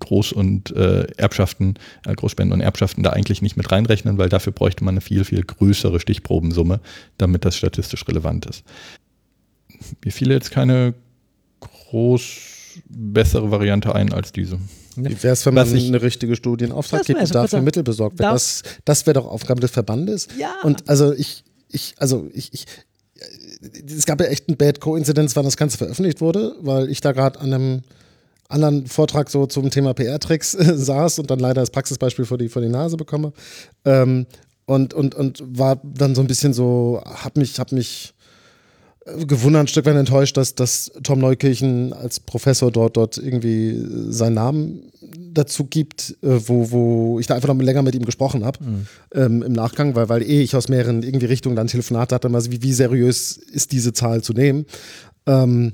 [0.00, 1.74] Groß- und äh, Erbschaften,
[2.06, 5.24] äh, Großspenden und Erbschaften da eigentlich nicht mit reinrechnen, weil dafür bräuchte man eine viel,
[5.24, 6.80] viel größere Stichprobensumme,
[7.18, 8.64] damit das statistisch relevant ist.
[10.04, 10.94] Mir fiel jetzt keine
[11.60, 14.58] groß bessere Variante ein als diese.
[14.96, 18.18] Wie wäre es, wenn man eine richtige Studie in Auftrag gibt und dafür Mittel besorgt?
[18.20, 20.28] Das, das wäre doch Aufgabe des Verbandes.
[20.38, 20.54] Ja.
[20.64, 22.66] Und also ich, ich, also ich, ich,
[23.60, 27.12] es gab ja echt ein Bad Coincidence, wann das Ganze veröffentlicht wurde, weil ich da
[27.12, 27.82] gerade an einem
[28.48, 32.48] anderen Vortrag so zum Thema PR-Tricks äh, saß und dann leider das Praxisbeispiel vor die,
[32.48, 33.32] vor die Nase bekomme.
[33.84, 34.26] Ähm,
[34.64, 38.14] und, und, und war dann so ein bisschen so, hab mich, hab mich
[39.26, 44.34] gewundert, ein Stück weit enttäuscht, dass, dass Tom Neukirchen als Professor dort, dort irgendwie seinen
[44.34, 44.92] Namen
[45.32, 48.86] dazu gibt, äh, wo, wo ich da einfach noch länger mit ihm gesprochen habe mhm.
[49.14, 52.50] ähm, im Nachgang, weil, weil eh ich aus mehreren irgendwie Richtungen dann Telefonate hatte, also
[52.50, 54.66] wie, wie seriös ist diese Zahl zu nehmen.
[55.26, 55.72] Ähm,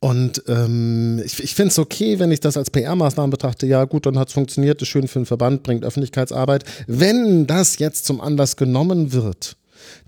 [0.00, 3.66] und ähm, ich, ich finde es okay, wenn ich das als PR-Maßnahme betrachte.
[3.66, 6.64] Ja, gut, dann hat es funktioniert, ist schön für den Verband, bringt Öffentlichkeitsarbeit.
[6.86, 9.56] Wenn das jetzt zum Anlass genommen wird,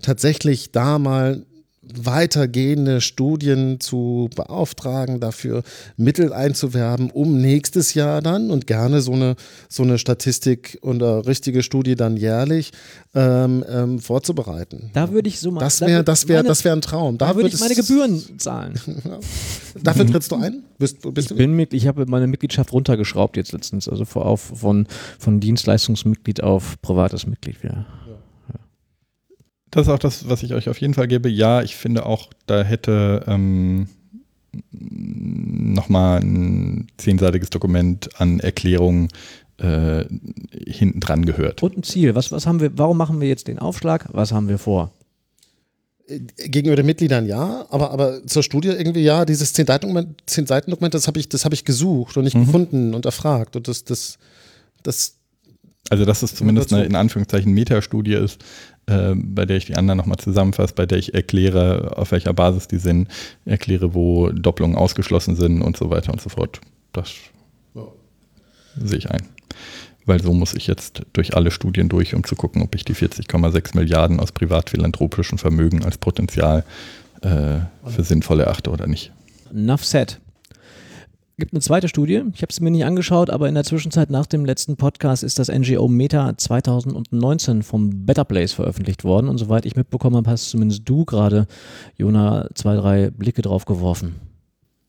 [0.03, 1.46] tatsächlich da mal
[1.95, 5.63] weitergehende Studien zu beauftragen, dafür
[5.95, 9.35] Mittel einzuwerben, um nächstes Jahr dann und gerne so eine,
[9.69, 12.71] so eine Statistik und eine richtige Studie dann jährlich
[13.15, 14.91] ähm, ähm, vorzubereiten.
[14.93, 15.59] Da würde ich so mal.
[15.59, 17.17] Das wäre das wär, das wär ein Traum.
[17.17, 18.79] Da, da würde ich meine Gebühren zahlen.
[19.83, 20.63] Dafür trittst du ein?
[20.79, 24.87] Bist, bist ich bin mit, ich habe meine Mitgliedschaft runtergeschraubt jetzt letztens, also auf, von,
[25.17, 27.85] von Dienstleistungsmitglied auf privates Mitglied wieder.
[29.71, 31.29] Das ist auch das, was ich euch auf jeden Fall gebe.
[31.29, 33.87] Ja, ich finde auch, da hätte ähm,
[34.71, 39.09] nochmal ein zehnseitiges Dokument an Erklärungen
[39.57, 40.05] äh,
[40.67, 41.63] hinten dran gehört.
[41.63, 42.15] Und ein Ziel.
[42.15, 44.07] Was, was haben wir, warum machen wir jetzt den Aufschlag?
[44.11, 44.91] Was haben wir vor?
[46.07, 51.19] Äh, gegenüber den Mitgliedern ja, aber, aber zur Studie irgendwie ja, dieses Zehn-Seiten-Dokument, das habe
[51.19, 52.45] ich, hab ich gesucht und nicht mhm.
[52.45, 53.55] gefunden und erfragt.
[53.55, 54.17] Und das, das,
[54.83, 55.15] das
[55.89, 58.43] also, dass es zumindest eine in Anführungszeichen Metastudie ist,
[58.87, 62.67] äh, bei der ich die anderen nochmal zusammenfasse, bei der ich erkläre, auf welcher Basis
[62.67, 63.09] die sind,
[63.45, 66.61] erkläre, wo Doppelungen ausgeschlossen sind und so weiter und so fort.
[66.93, 67.13] Das
[67.75, 67.83] ja.
[68.81, 69.23] sehe ich ein.
[70.05, 72.95] Weil so muss ich jetzt durch alle Studien durch, um zu gucken, ob ich die
[72.95, 76.63] 40,6 Milliarden aus privatphilanthropischen Vermögen als Potenzial
[77.21, 79.11] äh, für sinnvoll erachte oder nicht.
[79.51, 80.19] Enough said
[81.37, 82.23] gibt eine zweite Studie.
[82.33, 85.37] Ich habe es mir nicht angeschaut, aber in der Zwischenzeit nach dem letzten Podcast ist
[85.37, 89.29] das NGO Meta 2019 vom Better Place veröffentlicht worden.
[89.29, 91.47] Und soweit ich mitbekommen habe, hast zumindest du gerade,
[91.95, 94.15] Jona, zwei, drei Blicke drauf geworfen.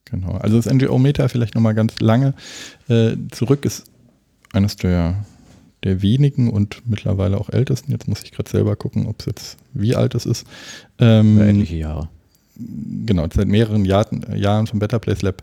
[0.07, 0.33] Genau.
[0.33, 2.33] Also das NGO Meta vielleicht nochmal ganz lange
[2.89, 3.85] äh, zurück ist
[4.55, 5.27] eines der,
[5.85, 7.93] der wenigen und mittlerweile auch ältesten.
[7.93, 10.47] Jetzt muss ich gerade selber gucken, ob es jetzt wie alt es ist.
[10.99, 12.09] Ähm, Ähnliche Jahre.
[13.07, 15.43] Genau, seit mehreren Jahr, Jahren vom Better Place Lab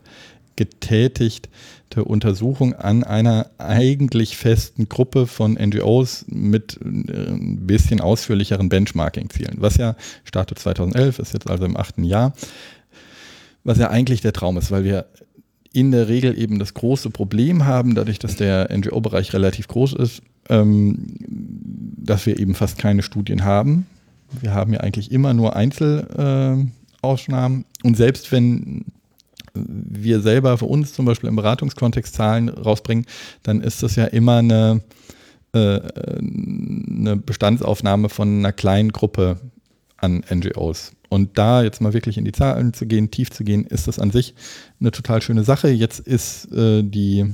[0.56, 9.56] getätigte Untersuchung an einer eigentlich festen Gruppe von NGOs mit äh, ein bisschen ausführlicheren Benchmarking-Zielen,
[9.58, 12.32] was ja startet 2011, ist jetzt also im achten Jahr,
[13.64, 15.06] was ja eigentlich der Traum ist, weil wir
[15.72, 20.22] in der Regel eben das große Problem haben, dadurch, dass der NGO-Bereich relativ groß ist,
[20.48, 21.16] ähm,
[21.98, 23.86] dass wir eben fast keine Studien haben.
[24.40, 27.60] Wir haben ja eigentlich immer nur Einzelausnahmen.
[27.60, 28.86] Äh, und selbst wenn
[29.66, 33.06] wir selber für uns zum Beispiel im Beratungskontext Zahlen rausbringen,
[33.42, 34.82] dann ist das ja immer eine,
[35.52, 39.40] äh, eine Bestandsaufnahme von einer kleinen Gruppe
[39.96, 40.92] an NGOs.
[41.08, 43.98] Und da jetzt mal wirklich in die Zahlen zu gehen, tief zu gehen, ist das
[43.98, 44.34] an sich
[44.80, 45.68] eine total schöne Sache.
[45.68, 47.32] Jetzt ist äh, die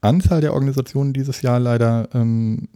[0.00, 2.68] Anzahl der Organisationen dieses Jahr leider ähm,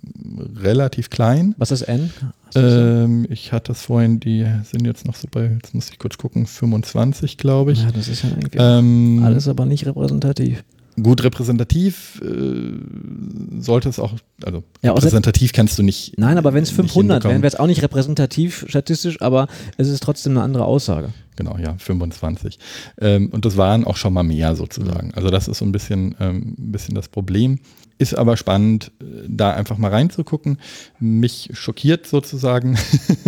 [0.56, 1.54] relativ klein.
[1.56, 2.10] Was ist N?
[2.56, 6.18] Ähm, ich hatte es vorhin, die sind jetzt noch so bei, jetzt muss ich kurz
[6.18, 7.82] gucken, 25, glaube ich.
[7.82, 10.64] Ja, das ist ja irgendwie ähm, alles aber nicht repräsentativ.
[11.00, 14.12] Gut repräsentativ äh, sollte es auch,
[14.44, 16.18] also ja, repräsentativ kannst du nicht.
[16.18, 20.02] Nein, aber wenn es 500 wären, wäre es auch nicht repräsentativ statistisch, aber es ist
[20.02, 21.08] trotzdem eine andere Aussage.
[21.36, 22.58] Genau, ja, 25.
[23.00, 25.14] Ähm, und das waren auch schon mal mehr sozusagen.
[25.14, 27.60] Also das ist so ein bisschen, ähm, ein bisschen das Problem.
[27.96, 30.58] Ist aber spannend, äh, da einfach mal reinzugucken.
[30.98, 32.78] Mich schockiert sozusagen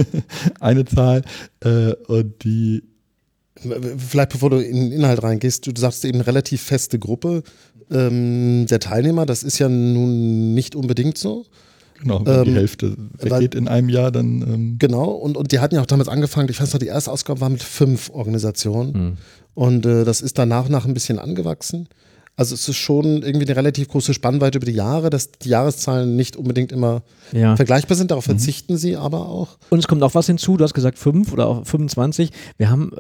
[0.61, 1.23] eine Zahl
[1.61, 2.83] äh, und die
[3.99, 7.43] Vielleicht bevor du in den Inhalt reingehst, du sagst eben relativ feste Gruppe
[7.91, 9.27] ähm, der Teilnehmer.
[9.27, 11.45] Das ist ja nun nicht unbedingt so.
[12.01, 14.43] Genau, wenn ähm, die Hälfte weggeht weil, in einem Jahr, dann.
[14.43, 17.11] Ähm genau, und, und die hatten ja auch damals angefangen, ich weiß noch, die erste
[17.11, 18.93] Ausgabe war mit fünf Organisationen.
[18.93, 19.17] Mhm.
[19.55, 21.89] Und äh, das ist danach nach ein bisschen angewachsen.
[22.37, 26.17] Also es ist schon irgendwie eine relativ große Spannweite über die Jahre, dass die Jahreszahlen
[26.17, 27.55] nicht unbedingt immer ja.
[27.55, 28.11] vergleichbar sind.
[28.11, 28.33] Darauf mhm.
[28.33, 29.57] verzichten sie aber auch.
[29.71, 32.31] Und es kommt auch was hinzu, du hast gesagt fünf oder auch 25.
[32.57, 32.91] Wir haben,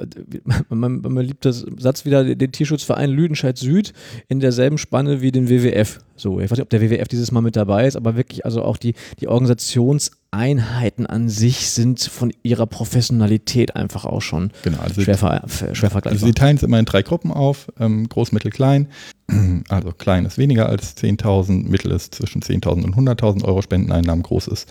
[0.68, 3.93] man liebt das Satz wieder, den Tierschutzverein Lüdenscheid Süd
[4.28, 5.99] in derselben Spanne wie den WWF.
[6.17, 8.62] So, ich weiß nicht, ob der WWF dieses Mal mit dabei ist, aber wirklich, also
[8.62, 15.03] auch die, die Organisationseinheiten an sich sind von ihrer Professionalität einfach auch schon genau, also
[15.03, 16.12] schwer, ver, schwer vergleichbar.
[16.12, 18.89] Also sie teilen es immer in drei Gruppen auf, ähm, groß, mittel, klein.
[19.71, 24.49] Also klein ist weniger als 10.000, mittel ist zwischen 10.000 und 100.000 Euro Spendeneinnahmen, groß
[24.49, 24.69] ist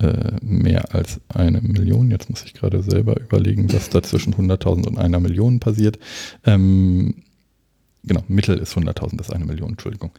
[0.00, 2.10] äh, mehr als eine Million.
[2.10, 5.98] Jetzt muss ich gerade selber überlegen, was da zwischen 100.000 und einer Million passiert.
[6.44, 7.16] Ähm,
[8.08, 10.10] genau, Mittel ist 100.000 bis eine Million, Entschuldigung.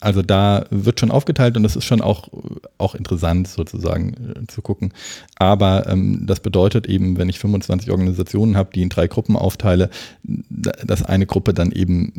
[0.00, 2.28] Also da wird schon aufgeteilt und das ist schon auch,
[2.76, 4.92] auch interessant sozusagen äh, zu gucken.
[5.36, 9.90] Aber ähm, das bedeutet eben, wenn ich 25 Organisationen habe, die in drei Gruppen aufteile,
[10.22, 12.12] dass eine Gruppe dann eben,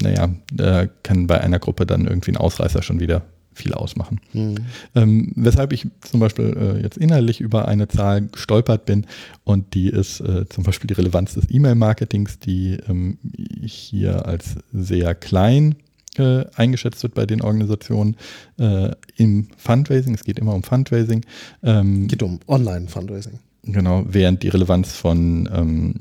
[0.00, 3.22] naja, da kann bei einer Gruppe dann irgendwie ein Ausreißer schon wieder
[3.58, 4.20] viel ausmachen.
[4.32, 4.54] Mhm.
[4.94, 9.06] Ähm, weshalb ich zum Beispiel äh, jetzt inhaltlich über eine Zahl gestolpert bin
[9.44, 13.18] und die ist äh, zum Beispiel die Relevanz des E-Mail-Marketings, die ähm,
[13.62, 15.76] hier als sehr klein
[16.16, 18.16] äh, eingeschätzt wird bei den Organisationen
[18.58, 20.14] äh, im Fundraising.
[20.14, 21.24] Es geht immer um Fundraising.
[21.62, 23.38] Ähm, geht um Online-Fundraising.
[23.64, 25.94] Genau, während die Relevanz von ähm,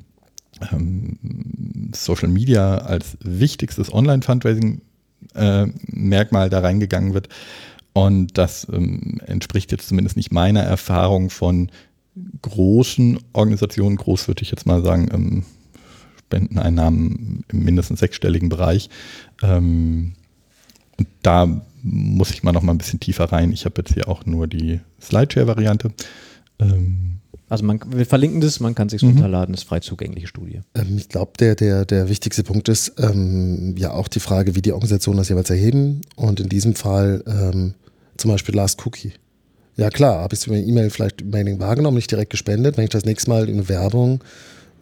[0.72, 4.82] ähm, Social Media als wichtigstes Online-Fundraising
[5.34, 7.30] Merkmal da reingegangen wird.
[7.94, 11.72] Und das ähm, entspricht jetzt zumindest nicht meiner Erfahrung von
[12.42, 15.44] großen Organisationen, groß würde ich jetzt mal sagen, ähm,
[16.20, 18.90] Spendeneinnahmen im mindestens sechsstelligen Bereich.
[19.42, 20.14] Ähm,
[21.24, 21.48] da
[21.82, 23.52] muss ich mal noch mal ein bisschen tiefer rein.
[23.52, 25.92] Ich habe jetzt hier auch nur die Slideshare-Variante.
[26.60, 27.20] Ähm,
[27.50, 29.12] also man, wir verlinken das, man kann es sich mhm.
[29.12, 30.62] runterladen, ist frei zugängliche Studie.
[30.76, 34.62] Ähm, ich glaube, der, der, der wichtigste Punkt ist ähm, ja auch die Frage, wie
[34.62, 36.02] die Organisationen das jeweils erheben.
[36.16, 37.74] Und in diesem Fall ähm,
[38.18, 39.14] zum Beispiel Last Cookie.
[39.78, 42.78] Ja klar, habe ich es über E-Mail vielleicht Mailing wahrgenommen, nicht direkt gespendet.
[42.78, 44.24] Wenn ich das nächste Mal in Werbung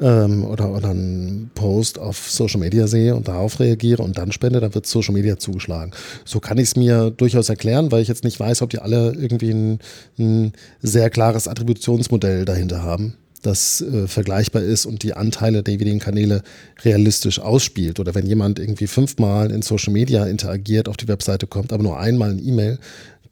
[0.01, 4.59] ähm, oder, oder einen Post auf Social Media sehe und darauf reagiere und dann spende,
[4.59, 5.91] dann wird Social Media zugeschlagen.
[6.25, 9.13] So kann ich es mir durchaus erklären, weil ich jetzt nicht weiß, ob die alle
[9.13, 9.79] irgendwie ein,
[10.17, 13.15] ein sehr klares Attributionsmodell dahinter haben
[13.45, 16.41] das äh, vergleichbar ist und die Anteile der jeweiligen Kanäle
[16.83, 17.99] realistisch ausspielt.
[17.99, 21.99] Oder wenn jemand irgendwie fünfmal in Social Media interagiert, auf die Webseite kommt, aber nur
[21.99, 22.79] einmal ein E-Mail,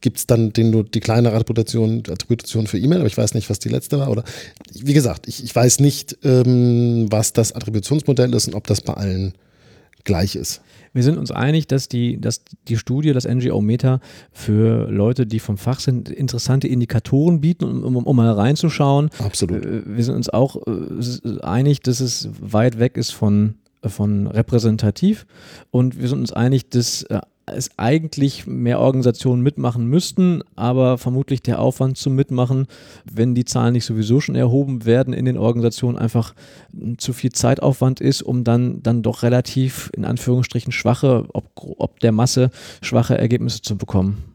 [0.03, 3.49] gibt es dann den, nur die kleine Attribution, Attribution für E-Mail, aber ich weiß nicht,
[3.49, 4.11] was die letzte war.
[4.11, 4.23] Oder
[4.73, 8.93] wie gesagt, ich, ich weiß nicht, ähm, was das Attributionsmodell ist und ob das bei
[8.93, 9.33] allen
[10.03, 10.61] gleich ist.
[10.91, 14.01] Wir sind uns einig, dass die, dass die Studie, das NGO-Meter
[14.33, 19.09] für Leute, die vom Fach sind, interessante Indikatoren bieten, um, um, um mal reinzuschauen.
[19.19, 19.65] Absolut.
[19.65, 23.55] Äh, wir sind uns auch äh, einig, dass es weit weg ist von
[23.89, 25.25] von repräsentativ
[25.69, 31.41] und wir sind uns einig, dass äh, es eigentlich mehr Organisationen mitmachen müssten, aber vermutlich
[31.41, 32.67] der Aufwand zum Mitmachen,
[33.11, 36.33] wenn die Zahlen nicht sowieso schon erhoben werden in den Organisationen, einfach
[36.97, 42.11] zu viel Zeitaufwand ist, um dann, dann doch relativ in Anführungsstrichen schwache, ob, ob der
[42.11, 42.49] Masse
[42.81, 44.32] schwache Ergebnisse zu bekommen.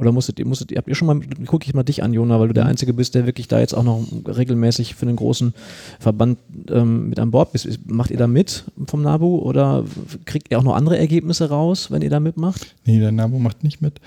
[0.00, 2.40] Oder musstet ihr, musstet ihr, habt ihr schon mal, gucke ich mal dich an, Jona,
[2.40, 2.70] weil du der mhm.
[2.70, 5.52] Einzige bist, der wirklich da jetzt auch noch regelmäßig für einen großen
[5.98, 6.38] Verband
[6.70, 7.68] ähm, mit an Bord bist.
[7.86, 9.84] Macht ihr da mit vom NABU oder
[10.24, 12.74] kriegt ihr auch noch andere Ergebnisse raus, wenn ihr da mitmacht?
[12.86, 14.00] Nee, der NABU macht nicht mit.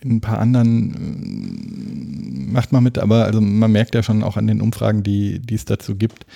[0.00, 4.36] In ein paar anderen äh, macht man mit, aber also man merkt ja schon auch
[4.36, 6.26] an den Umfragen, die, die es dazu gibt,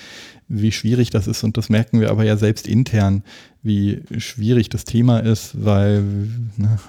[0.47, 1.43] wie schwierig das ist.
[1.43, 3.23] Und das merken wir aber ja selbst intern,
[3.61, 6.79] wie schwierig das Thema ist, weil na,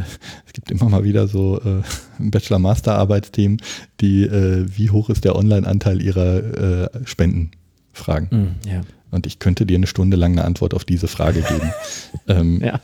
[0.47, 1.83] es gibt immer mal wieder so äh,
[2.19, 3.61] Bachelor-Master-Arbeitsthemen,
[4.01, 7.51] die, äh, wie hoch ist der Online-Anteil ihrer äh, Spenden
[7.93, 8.57] fragen.
[8.65, 8.81] Mm, ja.
[9.11, 11.73] Und ich könnte dir eine Stunde lang eine Antwort auf diese Frage geben.
[12.29, 12.81] ähm, ja.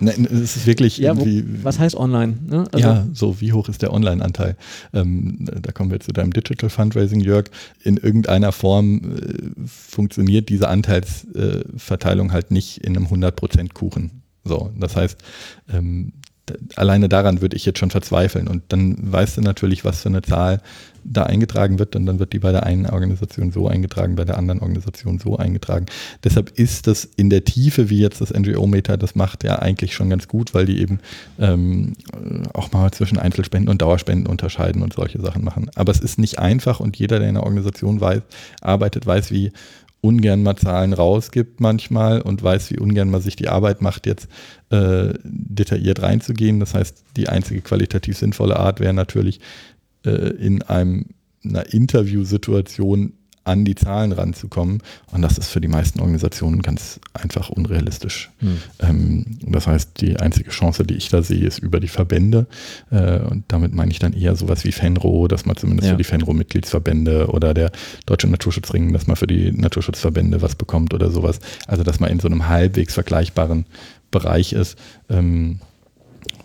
[0.00, 1.26] Nein, es ist wirklich ja, wo,
[1.62, 2.38] was heißt online?
[2.46, 2.64] Ne?
[2.72, 4.56] Also ja, so wie hoch ist der Online-Anteil?
[4.94, 7.50] Ähm, da kommen wir zu deinem Digital Fundraising, Jörg.
[7.82, 14.22] In irgendeiner Form äh, funktioniert diese Anteilsverteilung halt nicht in einem 100% Kuchen.
[14.44, 15.18] So, das heißt,
[15.72, 16.12] ähm,
[16.76, 18.48] alleine daran würde ich jetzt schon verzweifeln.
[18.48, 20.60] Und dann weißt du natürlich, was für eine Zahl
[21.04, 24.36] da eingetragen wird und dann wird die bei der einen Organisation so eingetragen, bei der
[24.36, 25.86] anderen Organisation so eingetragen.
[26.24, 30.10] Deshalb ist das in der Tiefe, wie jetzt das NGO-Meter das macht, ja eigentlich schon
[30.10, 31.00] ganz gut, weil die eben
[31.38, 31.94] ähm,
[32.52, 35.70] auch mal zwischen Einzelspenden und Dauerspenden unterscheiden und solche Sachen machen.
[35.74, 38.20] Aber es ist nicht einfach und jeder, der in einer Organisation weiß,
[38.60, 39.52] arbeitet, weiß, wie
[40.00, 44.28] ungern mal Zahlen rausgibt manchmal und weiß, wie ungern man sich die Arbeit macht, jetzt
[44.70, 46.60] äh, detailliert reinzugehen.
[46.60, 49.40] Das heißt, die einzige qualitativ sinnvolle Art wäre natürlich
[50.04, 51.06] äh, in einem,
[51.44, 53.14] einer Interviewsituation
[53.44, 54.82] an die Zahlen ranzukommen.
[55.10, 58.30] Und das ist für die meisten Organisationen ganz einfach unrealistisch.
[58.38, 58.58] Hm.
[58.80, 62.46] Ähm, das heißt, die einzige Chance, die ich da sehe, ist über die Verbände.
[62.90, 65.92] Äh, und damit meine ich dann eher sowas wie FENRO, dass man zumindest ja.
[65.94, 67.72] für die FENRO-Mitgliedsverbände oder der
[68.06, 71.40] Deutsche Naturschutzring, dass man für die Naturschutzverbände was bekommt oder sowas.
[71.66, 73.66] Also, dass man in so einem halbwegs vergleichbaren
[74.10, 74.76] Bereich ist.
[75.08, 75.60] Ähm,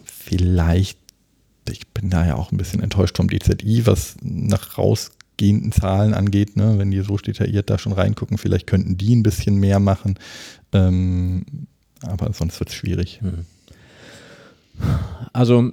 [0.06, 0.98] vielleicht,
[1.70, 4.78] ich bin da ja auch ein bisschen enttäuscht vom DZI, was nach
[5.36, 6.76] rausgehenden Zahlen angeht, ne?
[6.78, 10.16] wenn die so detailliert da schon reingucken, vielleicht könnten die ein bisschen mehr machen.
[10.74, 11.46] Ähm,
[12.02, 13.22] aber sonst wird es schwierig.
[13.22, 13.46] Hm.
[15.34, 15.72] Also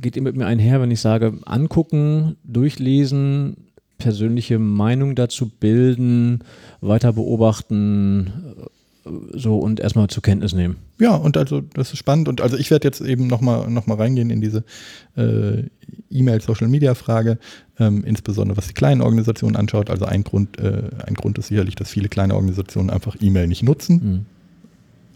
[0.00, 3.56] geht ihr mit mir einher, wenn ich sage, angucken, durchlesen,
[3.98, 6.40] persönliche Meinung dazu bilden,
[6.80, 8.66] weiter beobachten, äh,
[9.32, 10.76] so und erstmal zur Kenntnis nehmen.
[10.98, 13.96] Ja, und also das ist spannend und also ich werde jetzt eben nochmal noch mal
[13.96, 14.64] reingehen in diese
[15.16, 15.64] äh,
[16.10, 17.38] E-Mail-Social-Media-Frage,
[17.78, 19.90] ähm, insbesondere was die kleinen Organisationen anschaut.
[19.90, 23.62] Also ein Grund, äh, ein Grund ist sicherlich, dass viele kleine Organisationen einfach E-Mail nicht
[23.62, 24.26] nutzen, mhm.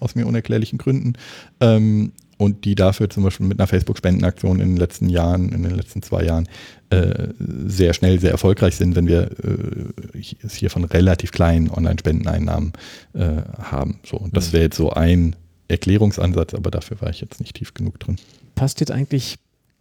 [0.01, 1.15] aus mir unerklärlichen Gründen.
[1.61, 5.75] Ähm, und die dafür zum Beispiel mit einer Facebook-Spendenaktion in den letzten Jahren, in den
[5.75, 6.49] letzten zwei Jahren,
[6.91, 7.29] äh,
[7.67, 12.73] sehr schnell, sehr erfolgreich sind, wenn wir äh, es hier von relativ kleinen Online-Spendeneinnahmen
[13.13, 13.99] äh, haben.
[14.05, 14.53] So, und das mhm.
[14.55, 15.37] wäre jetzt so ein
[15.67, 18.17] Erklärungsansatz, aber dafür war ich jetzt nicht tief genug drin.
[18.55, 19.37] Passt jetzt eigentlich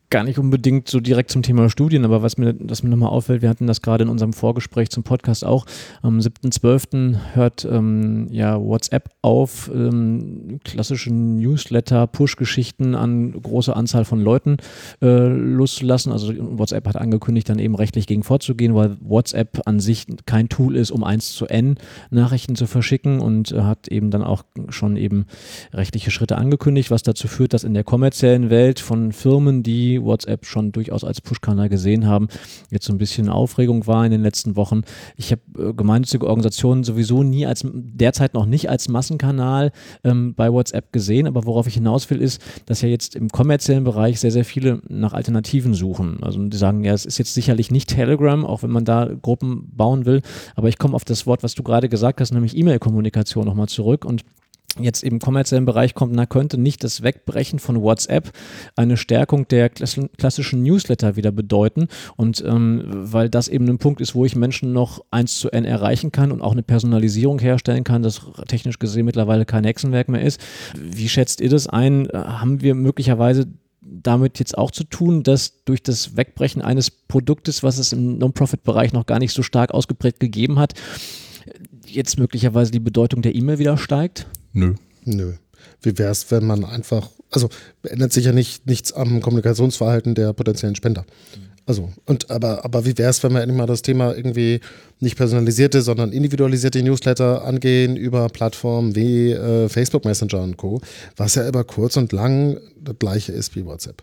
[0.09, 3.41] gar nicht unbedingt so direkt zum Thema Studien, aber was mir, was mir nochmal auffällt,
[3.41, 5.65] wir hatten das gerade in unserem Vorgespräch zum Podcast auch.
[6.01, 7.17] Am 7.12.
[7.33, 14.57] hört ähm, ja WhatsApp auf, ähm, klassische Newsletter, Push-Geschichten an große Anzahl von Leuten
[15.01, 16.13] äh, loszulassen.
[16.13, 20.77] Also WhatsApp hat angekündigt, dann eben rechtlich gegen vorzugehen, weil WhatsApp an sich kein Tool
[20.77, 21.75] ist, um 1 zu N
[22.11, 25.25] Nachrichten zu verschicken und äh, hat eben dann auch schon eben
[25.73, 30.45] rechtliche Schritte angekündigt, was dazu führt, dass in der kommerziellen Welt von Firmen, die WhatsApp
[30.45, 32.27] schon durchaus als Push-Kanal gesehen haben,
[32.69, 34.81] jetzt so ein bisschen Aufregung war in den letzten Wochen.
[35.15, 39.71] Ich habe äh, gemeinnützige Organisationen sowieso nie als, derzeit noch nicht als Massenkanal
[40.03, 43.83] ähm, bei WhatsApp gesehen, aber worauf ich hinaus will, ist, dass ja jetzt im kommerziellen
[43.83, 46.23] Bereich sehr, sehr viele nach Alternativen suchen.
[46.23, 49.69] Also die sagen, ja, es ist jetzt sicherlich nicht Telegram, auch wenn man da Gruppen
[49.75, 50.21] bauen will,
[50.55, 54.05] aber ich komme auf das Wort, was du gerade gesagt hast, nämlich E-Mail-Kommunikation nochmal zurück
[54.05, 54.23] und
[54.79, 58.31] jetzt im kommerziellen Bereich kommt, na könnte nicht das Wegbrechen von WhatsApp
[58.75, 64.15] eine Stärkung der klassischen Newsletter wieder bedeuten und ähm, weil das eben ein Punkt ist,
[64.15, 68.03] wo ich Menschen noch eins zu n erreichen kann und auch eine Personalisierung herstellen kann,
[68.03, 70.41] das technisch gesehen mittlerweile kein Hexenwerk mehr ist.
[70.75, 72.07] Wie schätzt ihr das ein?
[72.13, 73.47] Haben wir möglicherweise
[73.81, 78.93] damit jetzt auch zu tun, dass durch das Wegbrechen eines Produktes, was es im Non-Profit-Bereich
[78.93, 80.73] noch gar nicht so stark ausgeprägt gegeben hat,
[81.85, 84.27] jetzt möglicherweise die Bedeutung der E-Mail wieder steigt?
[84.57, 84.73] Nö.
[85.05, 85.33] Nö.
[85.81, 87.49] Wie wäre es, wenn man einfach, also
[87.83, 91.05] ändert sich ja nicht, nichts am Kommunikationsverhalten der potenziellen Spender.
[91.67, 94.61] Also, und aber, aber wie wäre es, wenn wir endlich mal das Thema irgendwie
[94.99, 100.81] nicht personalisierte, sondern individualisierte Newsletter angehen über Plattformen wie äh, Facebook Messenger und Co.,
[101.17, 104.01] was ja über kurz und lang das gleiche ist wie WhatsApp.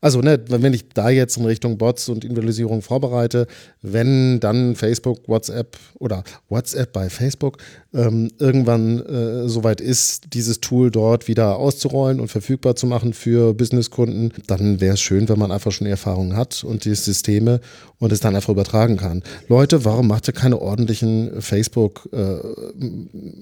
[0.00, 3.46] Also, ne, wenn ich da jetzt in Richtung Bots und Individualisierung vorbereite,
[3.82, 7.58] wenn dann Facebook, WhatsApp oder WhatsApp bei Facebook
[7.94, 13.54] ähm, irgendwann äh, soweit ist, dieses Tool dort wieder auszurollen und verfügbar zu machen für
[13.54, 17.60] Businesskunden, dann wäre es schön, wenn man einfach schon Erfahrungen hat und die Systeme
[17.98, 19.22] und es dann einfach übertragen kann.
[19.48, 22.36] Leute, warum macht ihr keine ordentlichen Facebook äh,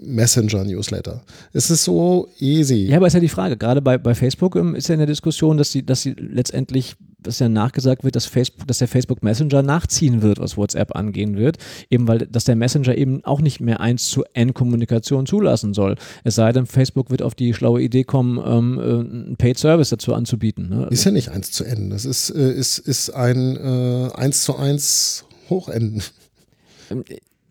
[0.04, 1.22] Messenger Newsletter?
[1.52, 2.86] Es ist so easy.
[2.86, 5.06] Ja, aber ist ja die Frage, gerade bei, bei Facebook ähm, ist ja in der
[5.06, 6.14] Diskussion, dass sie, dass sie
[6.44, 10.94] letztendlich dass ja nachgesagt wird, dass Facebook, dass der Facebook Messenger nachziehen wird, was WhatsApp
[10.94, 11.56] angehen wird,
[11.88, 15.96] eben weil, dass der Messenger eben auch nicht mehr eins zu N Kommunikation zulassen soll.
[16.22, 19.88] Es sei denn, Facebook wird auf die schlaue Idee kommen, ähm, äh, einen Paid Service
[19.88, 20.68] dazu anzubieten.
[20.68, 20.86] Ne?
[20.90, 21.88] Ist ja nicht eins zu N.
[21.88, 26.02] Das ist, äh, ist, ist ein äh, eins zu eins Hochenden.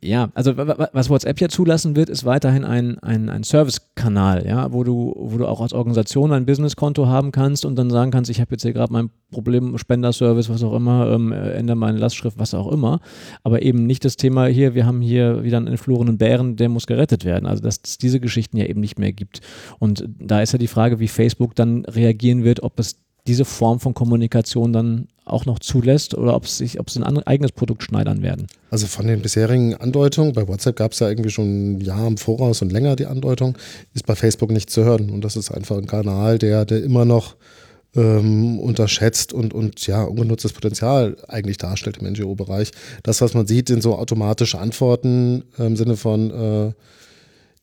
[0.03, 4.83] Ja, also was WhatsApp ja zulassen wird, ist weiterhin ein, ein, ein Service-Kanal, ja, wo
[4.83, 8.41] du, wo du auch als Organisation ein Business-Konto haben kannst und dann sagen kannst, ich
[8.41, 12.53] habe jetzt hier gerade mein Problem, Spenderservice, was auch immer, ähm, ändere meine Lastschrift, was
[12.53, 12.99] auch immer.
[13.43, 16.85] Aber eben nicht das Thema hier, wir haben hier wieder einen entflohenen Bären, der muss
[16.85, 17.45] gerettet werden.
[17.45, 19.39] Also dass es diese Geschichten ja eben nicht mehr gibt.
[19.79, 23.79] Und da ist ja die Frage, wie Facebook dann reagieren wird, ob es diese Form
[23.79, 28.21] von Kommunikation dann auch noch zulässt oder ob, sich, ob sie ein eigenes Produkt schneidern
[28.21, 28.47] werden.
[28.71, 32.17] Also von den bisherigen Andeutungen, bei WhatsApp gab es ja irgendwie schon ein Jahr im
[32.17, 33.57] Voraus und länger die Andeutung,
[33.93, 35.09] ist bei Facebook nicht zu hören.
[35.09, 37.35] Und das ist einfach ein Kanal, der, der immer noch
[37.95, 42.71] ähm, unterschätzt und, und ja, ungenutztes Potenzial eigentlich darstellt im NGO-Bereich.
[43.03, 46.73] Das, was man sieht, sind so automatische Antworten im Sinne von äh,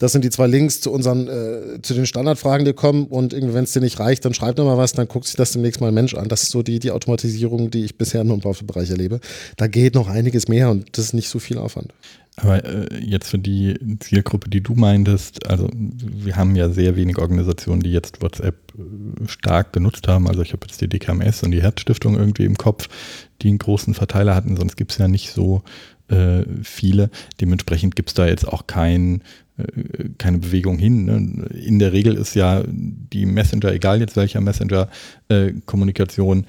[0.01, 3.05] das sind die zwei Links zu unseren, äh, zu den Standardfragen, die kommen.
[3.05, 5.81] Und wenn es dir nicht reicht, dann schreib nochmal was, dann guckt sich das demnächst
[5.81, 6.29] mal ein Mensch an.
[6.29, 9.21] Das ist so die, die Automatisierung, die ich bisher nur im Profitbereich erlebe.
[9.59, 11.93] Da geht noch einiges mehr und das ist nicht so viel Aufwand.
[12.37, 17.21] Aber äh, jetzt für die Zielgruppe, die du meintest, also wir haben ja sehr wenige
[17.21, 20.29] Organisationen, die jetzt WhatsApp äh, stark benutzt haben.
[20.29, 22.89] Also ich habe jetzt die DKMS und die Herzstiftung irgendwie im Kopf,
[23.43, 25.63] die einen großen Verteiler hatten, sonst gibt es ja nicht so
[26.09, 27.11] äh, viele.
[27.41, 29.23] Dementsprechend gibt es da jetzt auch keinen
[30.19, 31.05] keine Bewegung hin.
[31.05, 31.47] Ne?
[31.65, 36.45] In der Regel ist ja die Messenger, egal jetzt welcher Messenger-Kommunikation, äh,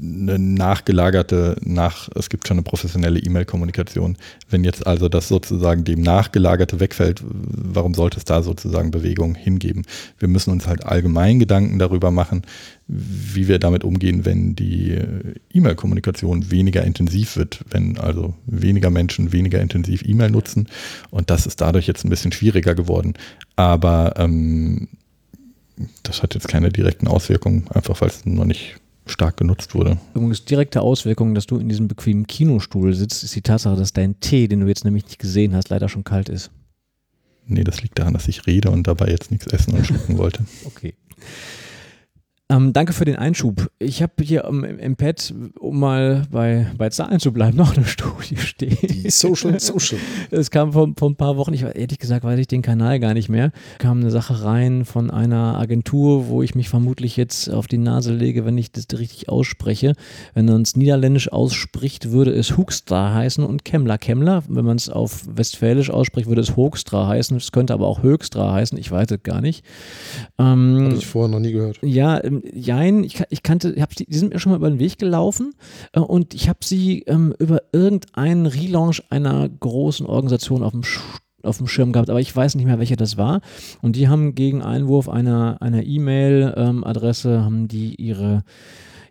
[0.00, 4.16] eine nachgelagerte, nach, es gibt schon eine professionelle E-Mail-Kommunikation.
[4.50, 9.84] Wenn jetzt also das sozusagen dem nachgelagerte wegfällt, warum sollte es da sozusagen Bewegung hingeben?
[10.18, 12.42] Wir müssen uns halt allgemein Gedanken darüber machen,
[12.88, 14.98] wie wir damit umgehen, wenn die
[15.52, 20.68] E-Mail-Kommunikation weniger intensiv wird, wenn also weniger Menschen weniger intensiv E-Mail nutzen.
[21.10, 23.14] Und das ist dadurch jetzt ein bisschen schwieriger geworden.
[23.56, 24.88] Aber ähm,
[26.02, 28.76] das hat jetzt keine direkten Auswirkungen, einfach weil es noch nicht
[29.06, 29.98] stark genutzt wurde.
[30.14, 34.20] Übrigens, direkte Auswirkungen, dass du in diesem bequemen Kinostuhl sitzt, ist die Tatsache, dass dein
[34.20, 36.50] Tee, den du jetzt nämlich nicht gesehen hast, leider schon kalt ist.
[37.46, 40.44] Nee, das liegt daran, dass ich rede und dabei jetzt nichts essen und schlucken wollte.
[40.64, 40.94] Okay.
[42.48, 43.72] Ähm, danke für den Einschub.
[43.80, 47.84] Ich habe hier im, im, Pad, um mal bei, bei Zahlen zu bleiben, noch eine
[47.84, 48.76] Studie stehen.
[48.82, 49.98] Die Social Social.
[50.30, 53.14] Es kam vor, vor ein paar Wochen, ich ehrlich gesagt weiß ich den Kanal gar
[53.14, 57.66] nicht mehr, kam eine Sache rein von einer Agentur, wo ich mich vermutlich jetzt auf
[57.66, 59.94] die Nase lege, wenn ich das richtig ausspreche.
[60.34, 64.44] Wenn man es niederländisch ausspricht, würde es Hoekstra heißen und Kemmler Kemmler.
[64.48, 67.36] Wenn man es auf Westfälisch ausspricht, würde es Hoekstra heißen.
[67.36, 69.64] Es könnte aber auch Höchstra heißen, ich weiß es gar nicht.
[70.38, 71.80] Ähm, Habe ich vorher noch nie gehört.
[71.82, 74.78] Ja, ähm, jein, ich, ich kannte, ich die, die sind mir schon mal über den
[74.78, 75.54] Weg gelaufen
[75.92, 80.82] äh, und ich habe sie ähm, über irgendeinen Relaunch einer großen Organisation auf dem
[81.42, 83.40] auf dem Schirm gehabt, aber ich weiß nicht mehr, welche das war.
[83.80, 88.42] Und die haben gegen Einwurf einer einer E-Mail-Adresse ähm, haben die ihre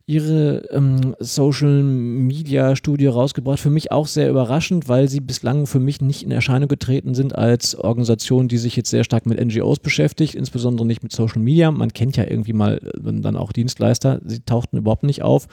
[0.07, 3.59] ihre ähm, Social Media Studie rausgebracht.
[3.59, 7.35] Für mich auch sehr überraschend, weil sie bislang für mich nicht in Erscheinung getreten sind
[7.35, 11.71] als Organisation, die sich jetzt sehr stark mit NGOs beschäftigt, insbesondere nicht mit Social Media.
[11.71, 15.47] Man kennt ja irgendwie mal dann auch Dienstleister, sie tauchten überhaupt nicht auf.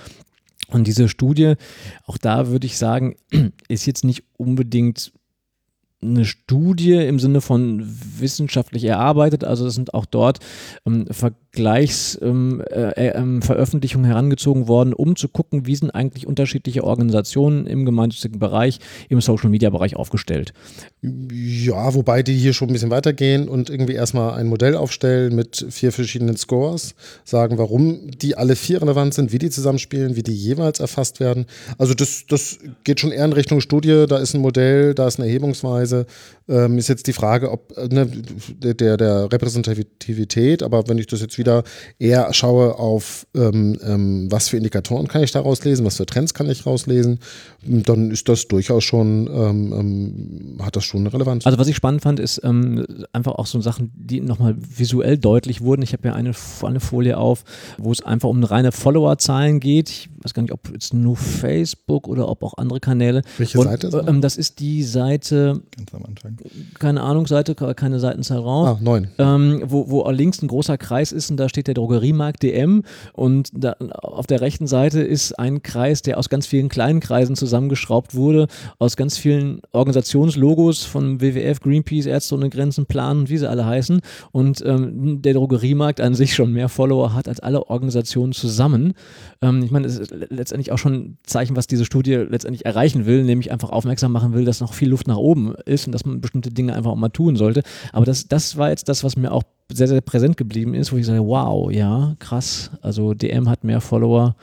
[0.68, 1.55] Und diese Studie,
[2.07, 3.16] auch da würde ich sagen,
[3.68, 5.12] ist jetzt nicht unbedingt
[6.03, 7.82] eine Studie im Sinne von
[8.18, 9.44] wissenschaftlich erarbeitet.
[9.44, 10.40] Also es sind auch dort
[10.84, 11.07] ähm,
[11.53, 12.64] Vergleichsveröffentlichungen
[13.14, 18.38] ähm, äh, äh, herangezogen worden, um zu gucken, wie sind eigentlich unterschiedliche Organisationen im gemeinnützigen
[18.38, 18.78] Bereich,
[19.09, 20.55] im Social-Media-Bereich aufgestellt.
[21.03, 25.66] Ja, wobei die hier schon ein bisschen weitergehen und irgendwie erstmal ein Modell aufstellen mit
[25.70, 26.94] vier verschiedenen Scores,
[27.24, 31.46] sagen, warum die alle vier relevant sind, wie die zusammenspielen, wie die jeweils erfasst werden.
[31.76, 35.18] Also das, das geht schon eher in Richtung Studie, da ist ein Modell, da ist
[35.18, 36.07] eine Erhebungsweise Weise
[36.48, 41.20] ähm, ist jetzt die Frage, ob äh, ne, der, der Repräsentativität, aber wenn ich das
[41.20, 41.64] jetzt wieder
[41.99, 46.34] eher schaue auf, ähm, ähm, was für Indikatoren kann ich daraus lesen, was für Trends
[46.34, 47.18] kann ich rauslesen,
[47.64, 51.45] dann ist das durchaus schon, ähm, ähm, hat das schon eine Relevanz.
[51.47, 55.61] Also was ich spannend fand, ist ähm, einfach auch so Sachen, die nochmal visuell deutlich
[55.61, 55.82] wurden.
[55.82, 56.32] Ich habe ja eine,
[56.62, 57.45] eine Folie auf,
[57.78, 59.90] wo es einfach um reine Followerzahlen geht.
[59.90, 63.22] Ich weiß gar nicht, ob jetzt nur Facebook oder ob auch andere Kanäle.
[63.38, 64.20] Welche Und, Seite ist das?
[64.20, 66.36] das ist die Seite Ganz am Anfang.
[66.78, 68.68] Keine Ahnung, Seite, keine Seitenzahl raus.
[68.68, 69.08] Ah, neun.
[69.18, 73.50] Ähm, wo, wo links ein großer Kreis ist und da steht der Drogeriemarkt DM und
[73.54, 78.14] da, auf der rechten Seite ist ein Kreis, der aus ganz vielen kleinen Kreisen zusammengeschraubt
[78.14, 78.46] wurde,
[78.78, 84.00] aus ganz vielen Organisationslogos von WWF, Greenpeace, Ärzte ohne Grenzen, Plan wie sie alle heißen.
[84.32, 88.94] Und ähm, der Drogeriemarkt an sich schon mehr Follower hat als alle Organisationen zusammen.
[89.40, 93.06] Ähm, ich meine, es ist letztendlich auch schon ein Zeichen, was diese Studie letztendlich erreichen
[93.06, 96.04] will, nämlich einfach aufmerksam machen will, dass noch viel Luft nach oben ist und dass
[96.04, 97.62] man bestimmte Dinge einfach auch mal tun sollte.
[97.92, 99.42] Aber das, das war jetzt das, was mir auch
[99.72, 102.70] sehr, sehr präsent geblieben ist, wo ich sage, wow, ja, krass.
[102.82, 104.36] Also DM hat mehr Follower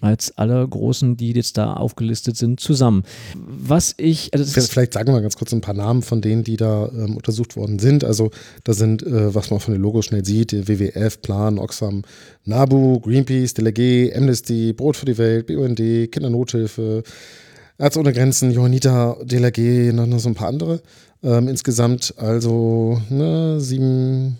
[0.00, 3.04] als alle großen, die jetzt da aufgelistet sind, zusammen.
[3.34, 4.32] Was ich.
[4.34, 7.56] Also Vielleicht sagen wir ganz kurz ein paar Namen von denen, die da ähm, untersucht
[7.56, 8.04] worden sind.
[8.04, 8.30] Also,
[8.64, 12.02] da sind, äh, was man von den Logos schnell sieht: WWF, Plan, Oxfam,
[12.44, 17.02] NABU, Greenpeace, Delegé, Amnesty, Brot für die Welt, BUND, Kindernothilfe,
[17.78, 20.82] Ärzte ohne Grenzen, Johanniter, DLRG, noch, noch so ein paar andere.
[21.22, 24.38] Ähm, insgesamt also ne, 7,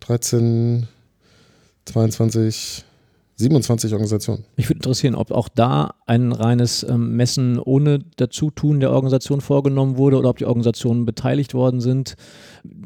[0.00, 0.86] 13,
[1.84, 2.84] 22,
[3.38, 4.44] 27 Organisationen.
[4.56, 9.98] Mich würde interessieren, ob auch da ein reines ähm, Messen ohne Dazutun der Organisation vorgenommen
[9.98, 12.16] wurde oder ob die Organisationen beteiligt worden sind.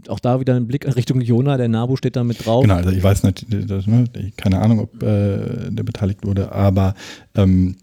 [0.08, 2.62] Auch da wieder ein Blick in Richtung Jona, der NABU steht da mit drauf.
[2.62, 4.04] Genau, also ich weiß nicht, das, ne,
[4.36, 6.94] keine Ahnung, ob äh, der beteiligt wurde, aber
[7.36, 7.76] ähm,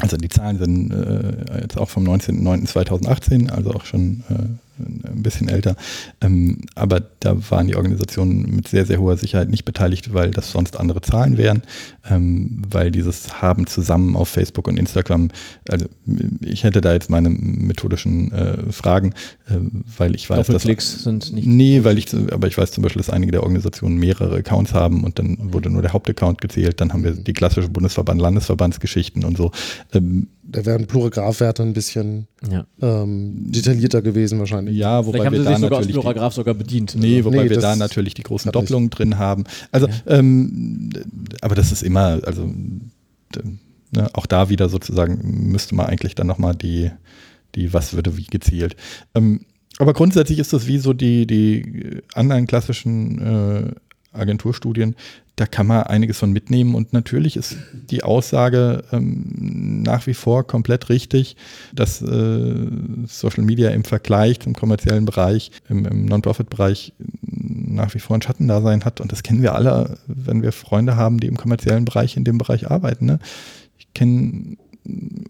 [0.00, 4.34] also die Zahlen sind äh, jetzt auch vom 19.09.2018, also auch schon äh,
[4.80, 5.76] ein bisschen älter.
[6.20, 10.50] Ähm, aber da waren die Organisationen mit sehr, sehr hoher Sicherheit nicht beteiligt, weil das
[10.50, 11.62] sonst andere Zahlen wären,
[12.08, 15.28] ähm, weil dieses Haben zusammen auf Facebook und Instagram,
[15.68, 15.86] also
[16.40, 19.14] ich hätte da jetzt meine methodischen äh, Fragen,
[19.48, 19.54] äh,
[19.98, 20.62] weil ich weiß, dass.
[20.62, 21.46] Klicks sind nicht.
[21.46, 25.04] Nee, weil ich, aber ich weiß zum Beispiel, dass einige der Organisationen mehrere Accounts haben
[25.04, 29.36] und dann wurde nur der Hauptaccount gezählt, dann haben wir die klassische Bundesverband, Landesverbandsgeschichten und
[29.36, 29.52] so.
[29.92, 32.66] Ähm, da wären Pluragraphwerte ein bisschen ja.
[32.80, 34.76] ähm, detaillierter gewesen wahrscheinlich.
[34.76, 36.96] Ja, wobei Vielleicht haben wir sie da sich sogar natürlich Pluragraph sogar bedient.
[36.96, 37.30] Nee, also.
[37.30, 39.44] wobei nee, wir da natürlich die großen Doppelungen drin haben.
[39.70, 39.94] Also, ja.
[40.06, 40.90] ähm,
[41.40, 42.46] aber das ist immer, also
[43.92, 46.90] ne, auch da wieder sozusagen müsste man eigentlich dann nochmal die,
[47.54, 48.76] die was würde wie gezielt.
[49.14, 49.40] Ähm,
[49.78, 53.70] aber grundsätzlich ist das wie so die, die anderen klassischen äh,
[54.12, 54.96] Agenturstudien,
[55.36, 60.46] da kann man einiges von mitnehmen und natürlich ist die Aussage ähm, nach wie vor
[60.46, 61.36] komplett richtig,
[61.72, 62.66] dass äh,
[63.06, 66.92] Social Media im Vergleich zum kommerziellen Bereich, im, im Non-Profit-Bereich
[67.22, 71.20] nach wie vor ein Schattendasein hat und das kennen wir alle, wenn wir Freunde haben,
[71.20, 73.06] die im kommerziellen Bereich in dem Bereich arbeiten.
[73.06, 73.18] Ne?
[73.78, 74.56] Ich kenne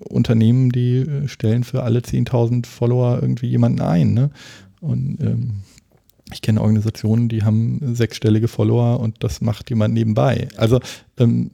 [0.08, 4.14] Unternehmen, die äh, stellen für alle 10.000 Follower irgendwie jemanden ein.
[4.14, 4.30] Ne?
[4.80, 5.62] Und ähm,
[6.32, 10.48] ich kenne Organisationen, die haben sechsstellige Follower und das macht jemand nebenbei.
[10.56, 10.80] Also
[11.18, 11.50] ähm,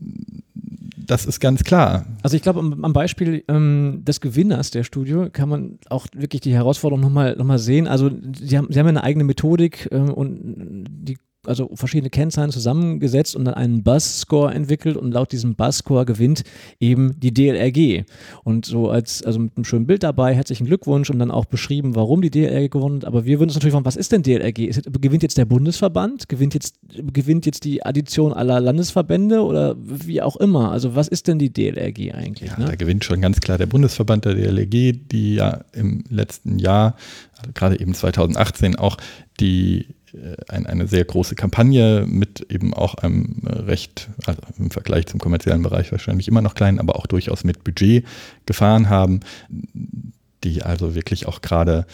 [1.07, 2.07] das ist ganz klar.
[2.23, 6.55] Also ich glaube, am, Beispiel ähm, des Gewinners der Studio kann man auch wirklich die
[6.55, 7.87] Herausforderung nochmal noch mal sehen.
[7.87, 11.19] Also sie haben, sie haben eine eigene Methodik ähm, und die
[11.49, 16.45] also verschiedene Kennzahlen zusammengesetzt und dann einen Buzz-Score entwickelt und laut diesem Buzz-Score gewinnt
[16.81, 18.05] eben die DLRG.
[18.45, 21.95] Und so als, also mit einem schönen Bild dabei, herzlichen Glückwunsch und dann auch beschrieben,
[21.95, 23.05] warum die DLRG gewonnen hat.
[23.05, 24.59] Aber wir würden uns natürlich fragen, was ist denn DLRG?
[24.67, 26.29] Ist, gewinnt jetzt der Bundesverband?
[26.29, 26.77] Gewinnt jetzt,
[27.13, 30.73] gewinnt jetzt die Addition aller Landesverbände oder wie auch immer?
[30.73, 32.51] Also was ist denn die DLRG eigentlich?
[32.51, 32.67] Ja, ne?
[32.67, 36.97] Da gewinnt schon ganz klar der Bundesverband der DLRG, die ja im letzten Jahr,
[37.39, 38.97] also gerade eben 2018 auch
[39.41, 39.87] die
[40.49, 45.21] ein, eine sehr große Kampagne mit eben auch einem äh, recht, also im Vergleich zum
[45.21, 48.05] kommerziellen Bereich wahrscheinlich immer noch klein, aber auch durchaus mit Budget
[48.47, 49.21] gefahren haben,
[50.45, 51.87] die also wirklich auch gerade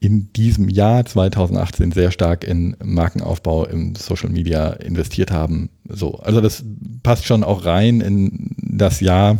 [0.00, 5.68] in diesem Jahr 2018 sehr stark in Markenaufbau im Social Media investiert haben.
[5.86, 6.64] So, also das
[7.02, 9.36] passt schon auch rein in das Jahr,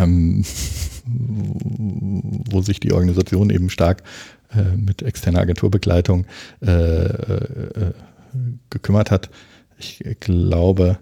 [0.00, 0.44] ähm,
[1.04, 4.04] wo sich die Organisation eben stark
[4.54, 6.26] äh, mit externer Agenturbegleitung
[6.62, 7.92] äh, äh,
[8.70, 9.30] gekümmert hat.
[9.78, 10.98] Ich glaube,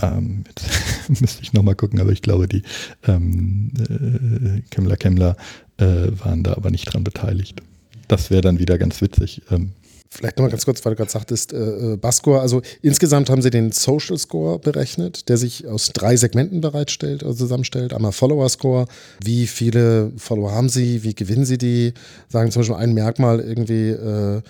[0.00, 0.68] ähm, jetzt
[1.20, 2.62] müsste ich nochmal gucken, aber ich glaube, die
[3.06, 5.36] ähm, äh, Kemmler Kemmler
[5.78, 7.62] äh, waren da aber nicht dran beteiligt.
[8.08, 9.42] Das wäre dann wieder ganz witzig.
[9.50, 9.72] Ähm,
[10.12, 13.50] Vielleicht nochmal ganz kurz, weil du gerade sagtest, äh, äh Bascore, also insgesamt haben sie
[13.50, 17.94] den Social Score berechnet, der sich aus drei Segmenten bereitstellt, also zusammenstellt.
[17.94, 18.86] Einmal Follower Score,
[19.22, 21.94] wie viele Follower haben sie, wie gewinnen sie die,
[22.28, 24.42] sagen zum Beispiel ein Merkmal irgendwie, äh,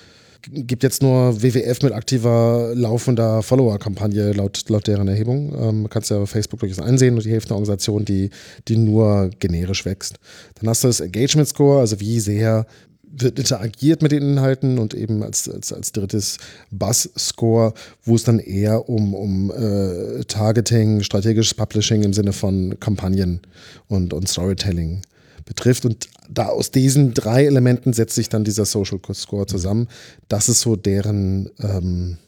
[0.42, 5.54] gibt jetzt nur WWF mit aktiver laufender Follower-Kampagne laut, laut deren Erhebung.
[5.60, 8.30] Ähm, kannst ja auf Facebook durchaus einsehen und die Hälfte der Organisation, die,
[8.68, 10.18] die nur generisch wächst.
[10.54, 12.66] Dann hast du das Engagement Score, also wie sehr
[13.12, 16.38] wird interagiert mit den Inhalten und eben als, als, als drittes
[16.70, 23.40] Buzz-Score, wo es dann eher um, um äh, Targeting, strategisches Publishing im Sinne von Kampagnen
[23.88, 25.02] und, und Storytelling
[25.44, 25.84] betrifft.
[25.84, 29.88] Und da aus diesen drei Elementen setzt sich dann dieser Social Score zusammen.
[30.28, 32.18] Das ist so deren ähm,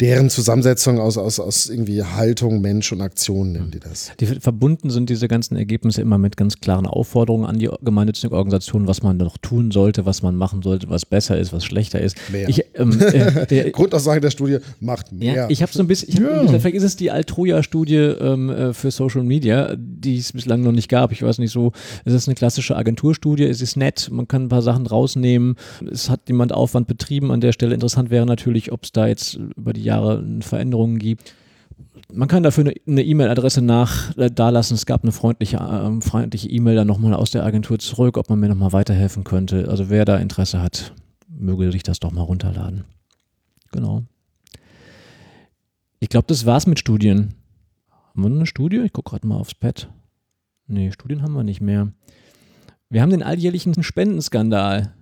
[0.00, 4.12] deren Zusammensetzung aus, aus, aus irgendwie Haltung, Mensch und Aktion nennen die das.
[4.18, 8.86] Die verbunden sind diese ganzen Ergebnisse immer mit ganz klaren Aufforderungen an die gemeinnützigen Organisationen,
[8.86, 12.16] was man noch tun sollte, was man machen sollte, was besser ist, was schlechter ist.
[12.30, 12.48] Mehr.
[12.48, 15.34] Ich, ähm, äh, der, Grundaussage der Studie macht mehr.
[15.34, 16.58] Ja, ich habe so ein bisschen, ich hab, ja.
[16.58, 20.88] vielleicht ist es die Altroja-Studie ähm, äh, für Social Media, die es bislang noch nicht
[20.88, 21.12] gab.
[21.12, 21.72] Ich weiß nicht so,
[22.06, 25.56] es ist eine klassische Agenturstudie, es ist nett, man kann ein paar Sachen rausnehmen,
[25.90, 27.74] es hat jemand Aufwand betrieben an der Stelle.
[27.74, 31.34] Interessant wäre natürlich, ob es da jetzt über die Jahre Veränderungen gibt.
[32.12, 34.74] Man kann dafür eine E-Mail-Adresse nach äh, da lassen.
[34.74, 38.40] Es gab eine freundliche äh, freundliche E-Mail dann nochmal aus der Agentur zurück, ob man
[38.40, 39.68] mir nochmal weiterhelfen könnte.
[39.68, 40.94] Also wer da Interesse hat,
[41.28, 42.84] möge sich das doch mal runterladen.
[43.72, 44.02] Genau.
[46.00, 47.34] Ich glaube, das war's mit Studien.
[47.90, 48.78] Haben wir eine Studie?
[48.78, 49.88] Ich gucke gerade mal aufs Pad.
[50.66, 51.92] Nee, Studien haben wir nicht mehr.
[52.88, 54.92] Wir haben den alljährlichen Spendenskandal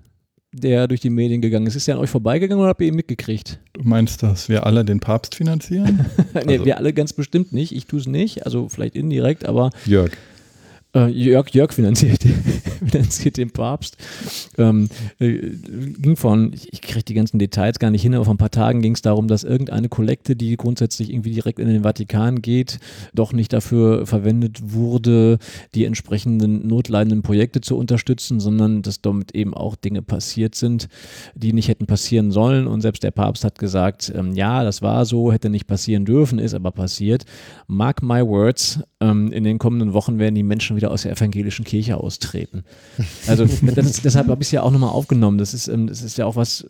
[0.53, 1.77] der durch die Medien gegangen ist.
[1.77, 3.61] Ist der an euch vorbeigegangen oder habt ihr ihn mitgekriegt?
[3.75, 6.07] Du meinst, dass wir alle den Papst finanzieren?
[6.35, 6.65] nee, also.
[6.65, 7.73] wir alle ganz bestimmt nicht.
[7.73, 9.71] Ich tue es nicht, also vielleicht indirekt, aber.
[9.85, 10.13] Jörg.
[10.95, 12.23] Äh, Jörg, Jörg finanziert,
[12.91, 13.99] finanziert den Papst.
[14.57, 15.51] Ähm, äh,
[15.99, 18.51] ging von, ich, ich kriege die ganzen Details gar nicht hin, aber vor ein paar
[18.51, 22.79] Tagen ging es darum, dass irgendeine Kollekte, die grundsätzlich irgendwie direkt in den Vatikan geht,
[23.13, 25.39] doch nicht dafür verwendet wurde,
[25.75, 30.89] die entsprechenden notleidenden Projekte zu unterstützen, sondern dass damit eben auch Dinge passiert sind,
[31.35, 32.67] die nicht hätten passieren sollen.
[32.67, 36.39] Und selbst der Papst hat gesagt, ähm, ja, das war so, hätte nicht passieren dürfen,
[36.39, 37.27] ist aber passiert.
[37.67, 41.65] Mark my words, ähm, in den kommenden Wochen werden die Menschen wieder aus der evangelischen
[41.65, 42.65] Kirche austreten.
[43.29, 43.45] Also
[43.77, 45.39] ist, deshalb habe ich es ja auch nochmal aufgenommen.
[45.39, 46.67] Das ist, ähm, das ist ja auch was,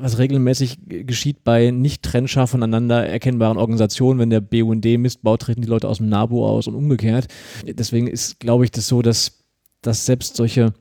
[0.00, 4.20] was regelmäßig geschieht bei nicht trennscharf voneinander erkennbaren Organisationen.
[4.20, 7.28] Wenn der BUND Mist baut, treten die Leute aus dem NABU aus und umgekehrt.
[7.66, 9.44] Deswegen ist, glaube ich, das so, dass,
[9.80, 10.74] dass selbst solche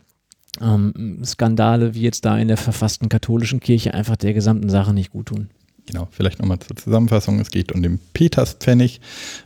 [0.61, 5.11] ähm, Skandale wie jetzt da in der verfassten katholischen Kirche einfach der gesamten Sache nicht
[5.11, 5.49] gut tun.
[5.89, 7.39] Genau, vielleicht nochmal zur Zusammenfassung.
[7.39, 9.01] Es geht um den Peterspfennig,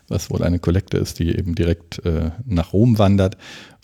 [0.09, 3.37] was wohl eine Kollekte ist, die eben direkt äh, nach Rom wandert.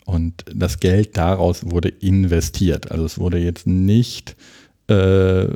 [0.04, 2.90] Und das Geld daraus wurde investiert.
[2.90, 4.36] Also es wurde jetzt nicht,
[4.88, 5.46] äh,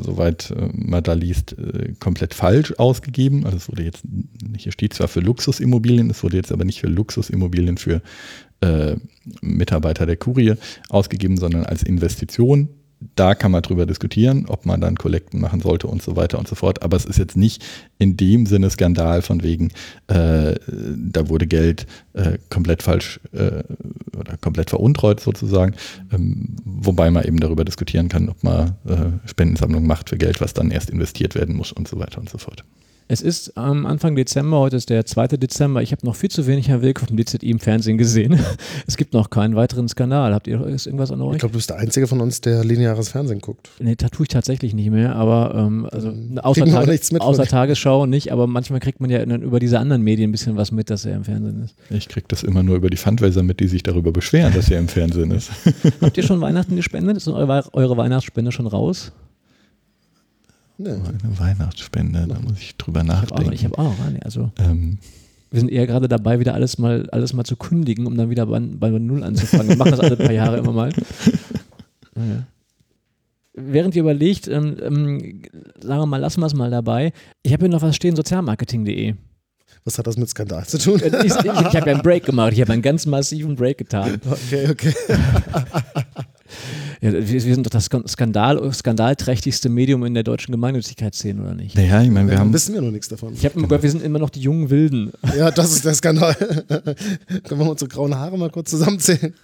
[0.00, 3.44] soweit äh, man da liest, äh, komplett falsch ausgegeben.
[3.44, 4.04] Also es wurde jetzt,
[4.56, 8.02] hier steht zwar für Luxusimmobilien, es wurde jetzt aber nicht für Luxusimmobilien für
[8.60, 8.94] äh,
[9.40, 10.54] Mitarbeiter der Kurie
[10.90, 12.68] ausgegeben, sondern als Investition
[13.14, 16.48] da kann man drüber diskutieren, ob man dann Kollekten machen sollte und so weiter und
[16.48, 16.82] so fort.
[16.82, 17.64] Aber es ist jetzt nicht
[17.98, 19.70] in dem Sinne Skandal von wegen,
[20.08, 20.54] äh,
[20.96, 23.62] da wurde Geld äh, komplett falsch äh,
[24.18, 25.74] oder komplett veruntreut sozusagen.
[26.12, 30.54] Ähm, wobei man eben darüber diskutieren kann, ob man äh, Spendensammlung macht für Geld, was
[30.54, 32.64] dann erst investiert werden muss und so weiter und so fort.
[33.08, 35.28] Es ist am Anfang Dezember, heute ist der 2.
[35.28, 35.80] Dezember.
[35.80, 38.40] Ich habe noch viel zu wenig Herr Wilk dem DZI im Fernsehen gesehen.
[38.88, 40.32] Es gibt noch keinen weiteren Skandal.
[40.32, 41.34] Habt ihr irgendwas an euch?
[41.34, 43.70] Ich glaube, du bist der Einzige von uns, der lineares Fernsehen guckt.
[43.78, 48.32] Nee, da tue ich tatsächlich nicht mehr, aber ähm, also außer, Tag, außer Tagesschau nicht,
[48.32, 51.16] aber manchmal kriegt man ja über diese anderen Medien ein bisschen was mit, dass er
[51.16, 51.74] im Fernsehen ist.
[51.90, 54.78] Ich kriege das immer nur über die Fundraiser mit, die sich darüber beschweren, dass er
[54.78, 55.50] im Fernsehen ist.
[56.00, 57.16] Habt ihr schon Weihnachten gespendet?
[57.16, 59.12] Ist eure, eure Weihnachtsspende schon raus?
[60.78, 60.90] Nee.
[60.90, 63.52] Eine Weihnachtsspende, da muss ich drüber nachdenken.
[63.52, 64.50] Ich habe auch, hab auch nee, also.
[64.58, 64.98] Ähm.
[65.50, 68.46] Wir sind eher gerade dabei, wieder alles mal, alles mal zu kündigen, um dann wieder
[68.46, 69.68] bei, bei Null anzufangen.
[69.68, 70.92] Wir machen das alle paar Jahre immer mal.
[72.18, 72.46] Naja.
[73.52, 75.42] Während ihr überlegt, ähm, ähm,
[75.82, 77.12] sagen wir mal, lassen wir es mal dabei.
[77.42, 79.14] Ich habe hier noch was stehen, sozialmarketing.de.
[79.84, 80.96] Was hat das mit Skandal zu tun?
[80.96, 82.54] Ich, ich, ich habe ja einen Break gemacht.
[82.54, 84.18] Ich habe einen ganz massiven Break getan.
[84.26, 84.94] Okay, okay.
[87.00, 91.76] Ja, wir, wir, sind doch das Skandal, skandalträchtigste Medium in der deutschen Gemeinnützigkeitsszene, oder nicht?
[91.76, 92.52] Naja, ich meine, wir ja, haben.
[92.52, 93.34] wissen wir noch nichts davon.
[93.34, 95.12] Ich habe gehört, wir sind immer noch die jungen Wilden.
[95.36, 96.34] Ja, das ist der Skandal.
[97.44, 99.34] Können wir unsere grauen Haare mal kurz zusammenzählen?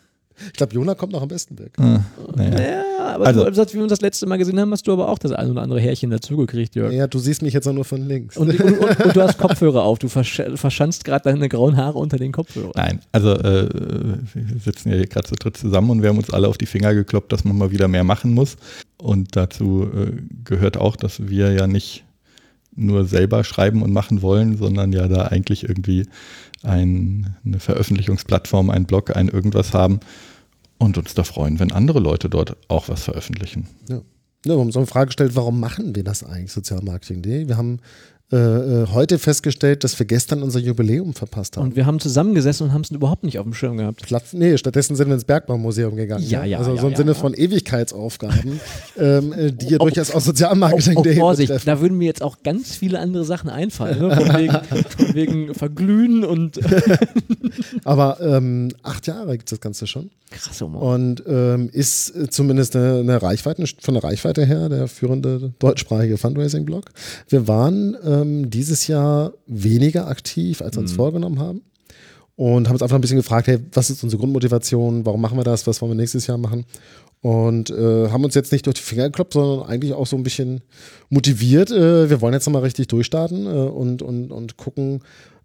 [0.46, 1.72] Ich glaube, Jona kommt noch am besten weg.
[1.78, 2.00] Ah,
[2.34, 2.60] naja.
[2.60, 2.82] ja,
[3.14, 5.18] aber also, du, wie wir uns das letzte Mal gesehen haben, hast du aber auch
[5.18, 6.92] das ein oder andere Härchen dazugekriegt, Jörg.
[6.92, 8.36] Ja, du siehst mich jetzt auch nur von links.
[8.36, 9.98] Und, und, und, und du hast Kopfhörer auf.
[9.98, 12.72] Du versch verschanzt gerade deine grauen Haare unter den Kopfhörern.
[12.74, 13.68] Nein, also äh,
[14.34, 16.66] wir sitzen ja hier gerade zu dritt zusammen und wir haben uns alle auf die
[16.66, 18.56] Finger gekloppt, dass man mal wieder mehr machen muss.
[18.98, 20.12] Und dazu äh,
[20.44, 22.04] gehört auch, dass wir ja nicht
[22.74, 26.06] nur selber schreiben und machen wollen, sondern ja da eigentlich irgendwie
[26.62, 30.00] ein, eine Veröffentlichungsplattform, ein Blog, ein irgendwas haben
[30.82, 33.68] und uns da freuen, wenn andere Leute dort auch was veröffentlichen.
[33.88, 34.02] Ja.
[34.44, 37.46] Ja, wir haben so eine Frage gestellt, warum machen wir das eigentlich, Sozialmarketing.de?
[37.46, 37.78] Wir haben
[38.32, 41.64] äh, äh, heute festgestellt, dass wir gestern unser Jubiläum verpasst haben.
[41.64, 44.02] Und wir haben zusammengesessen und haben es überhaupt nicht auf dem Schirm gehabt.
[44.02, 46.24] Platz, nee, stattdessen sind wir ins Bergbaumuseum gegangen.
[46.26, 46.56] Ja, ja.
[46.56, 47.14] Also ja, so im ja, Sinne ja.
[47.14, 48.58] von Ewigkeitsaufgaben,
[48.98, 51.66] ähm, äh, die ja oh, durchaus auch Sozialmarketing oh, oh, Vorsicht, betreffen.
[51.66, 54.16] da würden mir jetzt auch ganz viele andere Sachen einfallen, ne?
[54.16, 56.58] von, wegen, von wegen Verglühen und.
[57.84, 60.10] Aber ähm, acht Jahre gibt es das Ganze schon.
[60.32, 60.82] Krass, Humor.
[60.82, 66.90] Und ähm, ist zumindest eine, eine, Reichweite, von der Reichweite her der führende deutschsprachige Fundraising-Blog.
[67.28, 70.96] Wir waren ähm, dieses Jahr weniger aktiv, als wir uns mhm.
[70.96, 71.62] vorgenommen haben.
[72.34, 75.04] Und haben uns einfach ein bisschen gefragt, hey, was ist unsere Grundmotivation?
[75.04, 75.66] Warum machen wir das?
[75.66, 76.64] Was wollen wir nächstes Jahr machen?
[77.20, 80.24] Und äh, haben uns jetzt nicht durch die Finger gekloppt, sondern eigentlich auch so ein
[80.24, 80.62] bisschen
[81.08, 81.70] motiviert.
[81.70, 85.02] Äh, wir wollen jetzt nochmal richtig durchstarten äh, und, und, und gucken,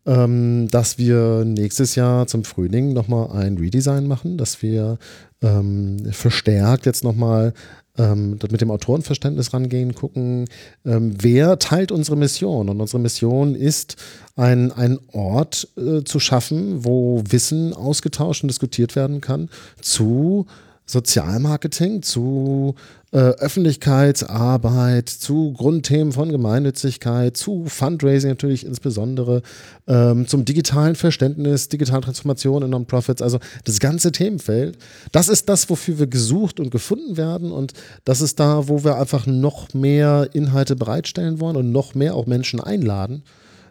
[0.08, 4.97] ähm, dass wir nächstes Jahr zum Frühling nochmal ein Redesign machen, dass wir
[5.41, 7.53] ähm, verstärkt jetzt nochmal
[7.97, 10.45] ähm, mit dem Autorenverständnis rangehen, gucken,
[10.86, 12.70] ähm, wer teilt unsere Mission.
[12.70, 13.97] Und unsere Mission ist,
[14.36, 19.49] ein, ein Ort äh, zu schaffen, wo Wissen ausgetauscht und diskutiert werden kann
[19.82, 20.45] zu
[20.88, 22.76] Sozialmarketing, zu
[23.12, 29.42] äh, Öffentlichkeitsarbeit, zu Grundthemen von Gemeinnützigkeit, zu Fundraising natürlich insbesondere,
[29.86, 34.78] ähm, zum digitalen Verständnis, digitale Transformation in Non-Profits, also das ganze Themenfeld.
[35.12, 37.74] Das ist das, wofür wir gesucht und gefunden werden und
[38.06, 42.28] das ist da, wo wir einfach noch mehr Inhalte bereitstellen wollen und noch mehr auch
[42.28, 43.24] Menschen einladen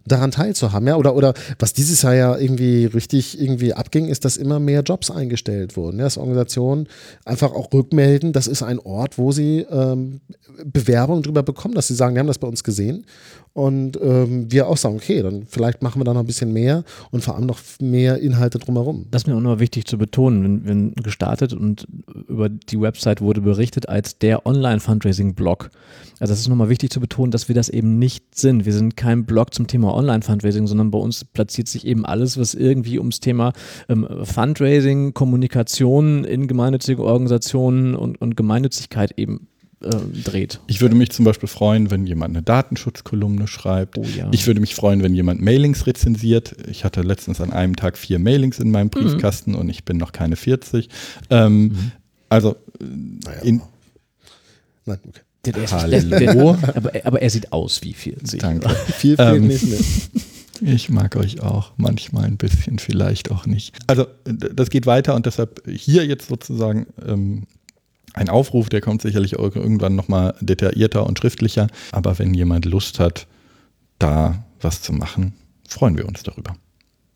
[0.07, 0.89] daran teilzuhaben.
[0.89, 0.97] Ja?
[0.97, 5.11] Oder, oder was dieses Jahr ja irgendwie richtig irgendwie abging, ist, dass immer mehr Jobs
[5.11, 5.99] eingestellt wurden.
[5.99, 6.05] Ja?
[6.05, 6.89] Dass Organisationen
[7.25, 10.21] einfach auch rückmelden, das ist ein Ort, wo sie ähm,
[10.65, 13.05] Bewerbungen darüber bekommen, dass sie sagen, wir haben das bei uns gesehen.
[13.57, 16.85] Und ähm, wir auch sagen, okay, dann vielleicht machen wir da noch ein bisschen mehr
[17.11, 19.07] und vor allem noch mehr Inhalte drumherum.
[19.11, 21.89] Das ist mir auch noch wichtig zu betonen, wenn, wenn gestartet und
[22.29, 25.71] über die Website wurde berichtet als der Online-Fundraising-Blog.
[26.21, 28.67] Also das ist nochmal wichtig zu betonen, dass wir das eben nicht sind.
[28.67, 32.55] Wir sind kein Blog zum Thema Online-Fundraising, sondern bei uns platziert sich eben alles, was
[32.55, 33.53] irgendwie ums Thema
[33.89, 39.49] ähm, Fundraising, Kommunikation in gemeinnützigen Organisationen und, und Gemeinnützigkeit eben
[39.83, 39.91] äh,
[40.25, 40.61] dreht.
[40.69, 43.99] Ich würde mich zum Beispiel freuen, wenn jemand eine Datenschutzkolumne schreibt.
[43.99, 44.29] Oh, ja.
[44.33, 46.57] Ich würde mich freuen, wenn jemand Mailings rezensiert.
[46.69, 48.91] Ich hatte letztens an einem Tag vier Mailings in meinem mhm.
[48.91, 49.59] Briefkasten mhm.
[49.59, 50.89] und ich bin noch keine 40.
[51.31, 51.93] Ähm, mhm.
[52.29, 53.43] Also naja.
[53.43, 53.61] in,
[54.87, 55.21] Nein, okay.
[55.55, 56.57] Hallo.
[56.75, 58.41] aber, aber, er sieht aus wie 40.
[58.41, 58.69] Danke.
[58.99, 59.79] Viel, viel ähm, nicht mehr.
[60.63, 63.77] Ich mag euch auch, manchmal ein bisschen, vielleicht auch nicht.
[63.87, 67.47] Also das geht weiter und deshalb hier jetzt sozusagen ähm,
[68.15, 71.67] ein Aufruf, der kommt sicherlich irgendwann nochmal detaillierter und schriftlicher.
[71.93, 73.27] Aber wenn jemand Lust hat,
[73.99, 75.35] da was zu machen,
[75.69, 76.57] freuen wir uns darüber.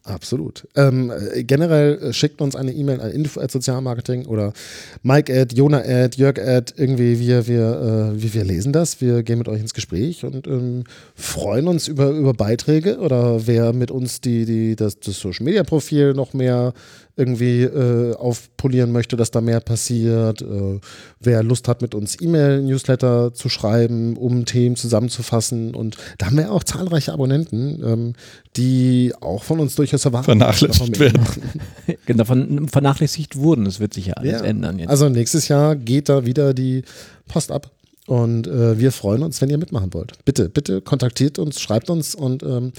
[0.05, 0.66] Absolut.
[0.76, 4.55] Ähm, generell äh, schickt uns eine E-Mail an info@sozialmarketing oder
[5.03, 9.22] Mike at, Jona at, Jörg at, irgendwie wir, wir, äh, wir, wir lesen das, wir
[9.22, 10.84] gehen mit euch ins Gespräch und ähm,
[11.14, 15.64] freuen uns über, über Beiträge oder wer mit uns die, die, das, das Social Media
[15.64, 16.72] Profil noch mehr
[17.20, 20.42] irgendwie äh, aufpolieren möchte, dass da mehr passiert.
[20.42, 20.80] Äh,
[21.20, 25.74] wer Lust hat, mit uns E-Mail-Newsletter zu schreiben, um Themen zusammenzufassen.
[25.74, 28.12] Und da haben wir auch zahlreiche Abonnenten, ähm,
[28.56, 30.24] die auch von uns durchaus erwarten.
[30.24, 31.22] Vernachlässigt werden.
[32.06, 33.66] genau, vernachlässigt wurden.
[33.66, 34.46] Das wird sich ja alles ja.
[34.46, 34.88] ändern jetzt.
[34.88, 36.82] Also nächstes Jahr geht da wieder die
[37.28, 37.70] Post ab.
[38.11, 40.14] Und äh, wir freuen uns, wenn ihr mitmachen wollt.
[40.24, 42.72] Bitte, bitte kontaktiert uns, schreibt uns und ähm,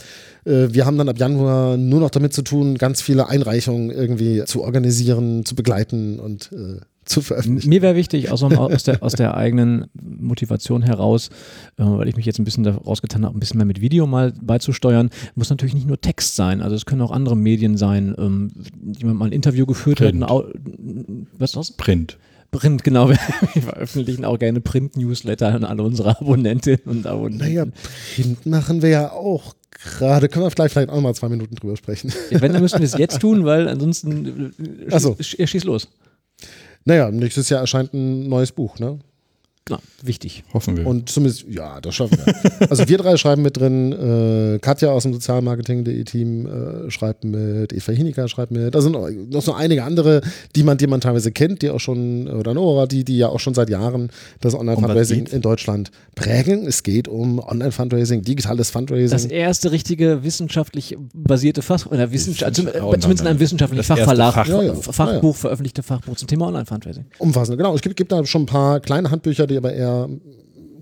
[0.43, 4.43] äh, wir haben dann ab Januar nur noch damit zu tun, ganz viele Einreichungen irgendwie
[4.43, 7.69] zu organisieren, zu begleiten und äh, zu veröffentlichen.
[7.69, 11.29] Mir wäre wichtig, also aus der, aus der eigenen Motivation heraus,
[11.77, 14.07] äh, weil ich mich jetzt ein bisschen daraus getan habe, ein bisschen mehr mit Video
[14.07, 18.13] mal beizusteuern, muss natürlich nicht nur Text sein, also es können auch andere Medien sein,
[18.17, 18.51] ähm,
[18.99, 20.23] jemand mal ein Interview geführt Print.
[20.25, 20.43] hat.
[21.38, 21.71] was ist das?
[21.71, 22.17] Print.
[22.51, 23.09] Print, genau.
[23.09, 23.17] Wir
[23.61, 27.47] veröffentlichen auch gerne Print-Newsletter an alle unsere Abonnentinnen und Abonnenten.
[27.47, 27.65] Naja,
[28.15, 30.27] Print machen wir ja auch gerade.
[30.27, 32.13] Können wir vielleicht, vielleicht auch mal zwei Minuten drüber sprechen.
[32.29, 34.53] Ja, wenn, dann müssen wir es jetzt tun, weil ansonsten
[34.87, 35.17] äh, schieß, so.
[35.19, 35.87] schieß los.
[36.83, 38.99] Naja, nächstes Jahr erscheint ein neues Buch, ne?
[39.66, 40.43] Genau, wichtig.
[40.53, 40.88] Hoffen wir.
[40.88, 42.36] Und zumindest, ja, das schaffen wir.
[42.70, 47.72] also wir drei schreiben mit drin, äh, Katja aus dem Sozialmarketing.de Team äh, schreibt mit,
[47.72, 50.22] Eva Hinika schreibt mit, da sind noch so einige andere,
[50.55, 53.39] die man, die man teilweise kennt, die auch schon, oder Nora, die, die ja auch
[53.39, 54.09] schon seit Jahren
[54.39, 56.66] das Online-Fundraising in Deutschland prägen.
[56.66, 59.16] Es geht um Online-Fundraising, digitales Fundraising.
[59.16, 64.64] Das erste richtige wissenschaftlich basierte Fach, oder Wissenschaft, zumindest in einem wissenschaftlichen Fachverlag, Fach, ja,
[64.64, 64.74] ja.
[64.74, 67.05] Fachbuch, ja, veröffentlichte Fachbuch zum Thema Online-Fundraising.
[67.20, 67.76] Umfassend, genau.
[67.76, 70.09] Es gibt, gibt da schon ein paar kleine Handbücher, die aber eher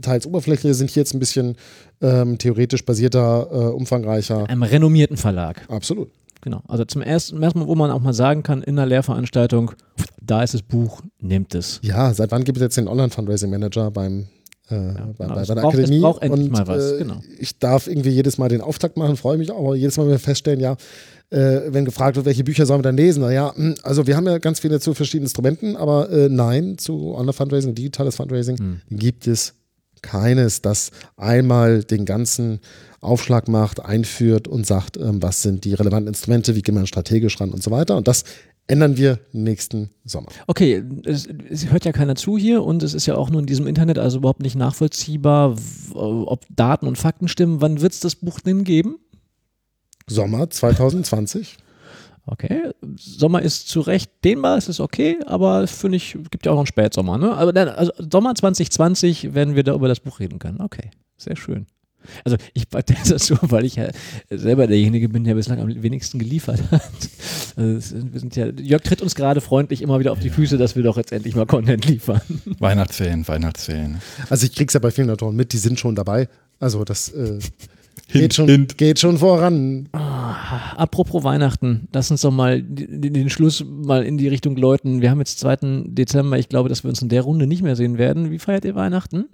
[0.02, 1.56] teils oberflächlich sind, hier jetzt ein bisschen
[2.02, 4.50] ähm, theoretisch basierter, äh, umfangreicher.
[4.50, 5.66] Einem renommierten Verlag.
[5.68, 6.10] Absolut.
[6.42, 6.62] Genau.
[6.68, 9.72] Also zum ersten, ersten Mal, wo man auch mal sagen kann, in einer Lehrveranstaltung,
[10.22, 11.80] da ist das Buch, nehmt es.
[11.84, 14.28] Ja, seit wann gibt es jetzt den Online-Fundraising-Manager beim
[14.72, 15.36] äh, ja, bei, genau.
[15.36, 16.44] bei, bei der braucht, Akademie.
[16.46, 16.92] und, mal was.
[16.92, 17.22] Äh, genau.
[17.40, 20.60] Ich darf irgendwie jedes Mal den Auftakt machen, freue mich auch, aber jedes Mal feststellen,
[20.60, 20.78] ja,
[21.32, 23.22] äh, wenn gefragt wird, welche Bücher sollen wir dann lesen?
[23.22, 27.16] Naja, hm, also wir haben ja ganz viele zu verschiedenen Instrumenten, aber äh, nein, zu
[27.16, 28.82] Online-Fundraising, digitales Fundraising hm.
[28.90, 29.54] gibt es
[30.02, 32.60] keines, das einmal den ganzen
[33.02, 37.40] Aufschlag macht, einführt und sagt, ähm, was sind die relevanten Instrumente, wie geht man strategisch
[37.40, 37.98] ran und so weiter.
[37.98, 38.24] Und das
[38.68, 40.28] ändern wir nächsten Sommer.
[40.48, 43.48] Okay, es, es, hört ja keiner zu hier und es ist ja auch nur in
[43.48, 45.56] diesem Internet also überhaupt nicht nachvollziehbar,
[45.94, 47.62] ob Daten und Fakten stimmen.
[47.62, 48.98] Wann wird es das Buch denn geben?
[50.10, 51.57] Sommer 2020.
[52.26, 56.55] Okay, Sommer ist zu Recht dehnbar, es ist okay, aber finde ich, gibt ja auch
[56.55, 57.18] noch einen Spätsommer.
[57.18, 57.36] Ne?
[57.36, 60.62] Aber dann, also Sommer 2020 werden wir da über das Buch reden können.
[60.62, 61.66] Okay, sehr schön.
[62.24, 63.89] Also ich das so, weil ich ja
[64.30, 66.84] selber derjenige bin, der bislang am wenigsten geliefert hat.
[67.55, 70.76] Also wir sind ja, Jörg tritt uns gerade freundlich immer wieder auf die Füße, dass
[70.76, 72.22] wir doch jetzt endlich mal Content liefern.
[72.60, 74.01] Weihnachtsferien, Weihnachtsferien.
[74.30, 76.30] Also ich krieg's ja bei vielen Autoren mit, die sind schon dabei.
[76.60, 77.39] Also das äh,
[78.12, 78.78] Hint, geht, schon, hint.
[78.80, 79.88] geht schon voran.
[79.91, 85.01] Ah, apropos Weihnachten, lass uns doch mal den, den Schluss mal in die Richtung läuten.
[85.01, 85.86] Wir haben jetzt 2.
[85.86, 86.39] Dezember.
[86.39, 88.32] Ich glaube, dass wir uns in der Runde nicht mehr sehen werden.
[88.32, 89.26] Wie feiert ihr Weihnachten?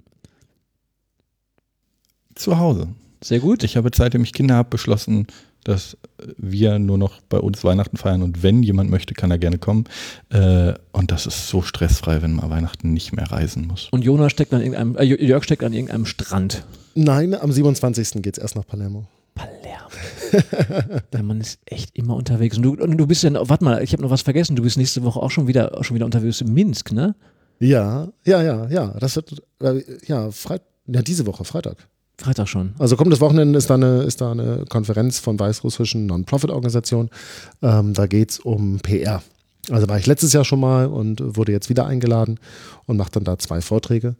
[2.34, 2.88] Zu Hause.
[3.24, 3.62] Sehr gut.
[3.64, 5.26] Ich habe, seitdem ich Kinder habe, beschlossen,
[5.66, 5.96] dass
[6.38, 9.84] wir nur noch bei uns Weihnachten feiern und wenn jemand möchte, kann er gerne kommen.
[10.30, 13.88] Äh, und das ist so stressfrei, wenn man Weihnachten nicht mehr reisen muss.
[13.90, 16.64] Und Jonas steckt an irgendeinem, äh, Jörg steckt an irgendeinem Strand.
[16.94, 18.22] Nein, am 27.
[18.22, 19.08] geht es erst nach Palermo.
[19.34, 19.90] Palermo.
[21.12, 22.56] Der Mann ist echt immer unterwegs.
[22.56, 24.56] Und du, und du bist ja, warte mal, ich habe noch was vergessen.
[24.56, 27.14] Du bist nächste Woche auch schon wieder, auch schon wieder unterwegs in Minsk, ne?
[27.58, 28.96] Ja, ja, ja, ja.
[28.98, 31.88] Das wird, äh, ja, Freit ja, diese Woche, Freitag.
[32.18, 32.72] Freitag schon.
[32.78, 37.10] Also kommendes Wochenende ist da eine, ist da eine Konferenz von weißrussischen Non-Profit-Organisationen.
[37.62, 39.22] Ähm, da geht es um PR.
[39.70, 42.38] Also war ich letztes Jahr schon mal und wurde jetzt wieder eingeladen
[42.86, 44.16] und mache dann da zwei Vorträge.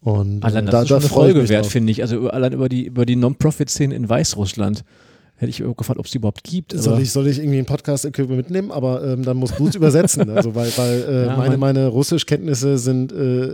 [0.00, 2.02] Und allein das da, ist da schon eine freue ich Folge wert, finde ich.
[2.02, 4.84] Also allein über die, über die Non-Profit-Szene in Weißrussland.
[5.38, 6.72] Hätte ich gefragt, ob es die überhaupt gibt.
[6.72, 8.70] Soll ich, soll ich irgendwie ein Podcast-Equipment mitnehmen?
[8.70, 10.30] Aber ähm, dann muss Boots übersetzen.
[10.36, 13.52] Also, weil, weil äh, Ja, meine, mein- meine Russischkenntnisse sind äh,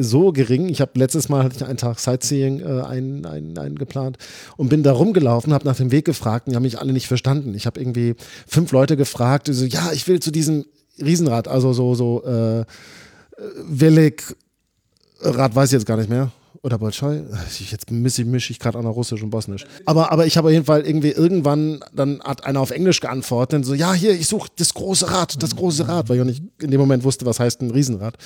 [0.00, 0.68] so gering.
[0.68, 4.18] Ich habe letztes Mal hatte ich einen Tag Sightseeing äh, ein, ein, eingeplant
[4.56, 7.06] und bin da rumgelaufen, habe nach dem Weg gefragt und die haben mich alle nicht
[7.06, 7.54] verstanden.
[7.54, 8.14] Ich habe irgendwie
[8.48, 10.64] fünf Leute gefragt, so, ja, ich will zu diesem
[11.00, 12.64] Riesenrad, also so, so äh,
[13.68, 14.34] Velik
[15.20, 16.32] Rad weiß ich jetzt gar nicht mehr.
[16.62, 17.22] Oder Bolschoi?
[17.70, 19.64] Jetzt mische ich, mische ich gerade an der Russisch und Bosnisch.
[19.84, 23.64] Aber, aber ich habe auf jeden Fall irgendwie irgendwann, dann hat einer auf Englisch geantwortet
[23.64, 26.42] so, ja, hier, ich suche das große Rad, das große Rad, weil ich auch nicht
[26.60, 28.16] in dem Moment wusste, was heißt ein Riesenrad.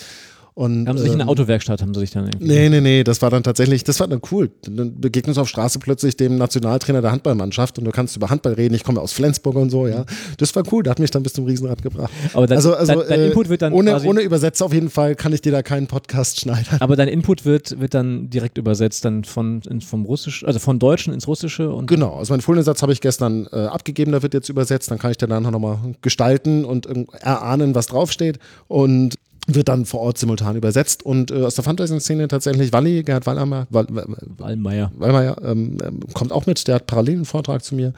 [0.59, 2.46] Und, Haben sie sich in ähm, der Autowerkstatt, haben sie sich dann irgendwie.
[2.46, 4.50] Nee, nee, nee, das war dann tatsächlich, das war dann cool.
[4.62, 8.54] Dann begegnest du auf Straße plötzlich dem Nationaltrainer der Handballmannschaft und du kannst über Handball
[8.54, 8.74] reden.
[8.74, 10.07] Ich komme aus Flensburg und so, ja.
[10.38, 12.11] Das war cool, der hat mich dann bis zum Riesenrad gebracht.
[12.32, 14.88] Aber dein, also, also dein, dein äh, Input wird dann ohne, ohne Übersetzer auf jeden
[14.88, 16.78] Fall kann ich dir da keinen Podcast schneidern.
[16.80, 20.78] aber dein Input wird, wird dann direkt übersetzt, dann von, in, vom Russisch, also von
[20.78, 24.32] Deutschen ins Russische und Genau, also meinen Folensatz habe ich gestern äh, abgegeben, der wird
[24.32, 26.86] jetzt übersetzt, dann kann ich den dann nochmal gestalten und
[27.20, 28.38] erahnen, was draufsteht
[28.68, 29.16] und
[29.47, 33.66] wird dann vor Ort simultan übersetzt und äh, aus der Fundraising-Szene tatsächlich Walli, Gerhard Wallhammer,
[33.70, 34.07] Wall, Wall,
[34.38, 34.92] Wallmeier.
[34.97, 37.92] Wallmeier ähm, ähm, kommt auch mit, der hat parallel einen Vortrag zu mir.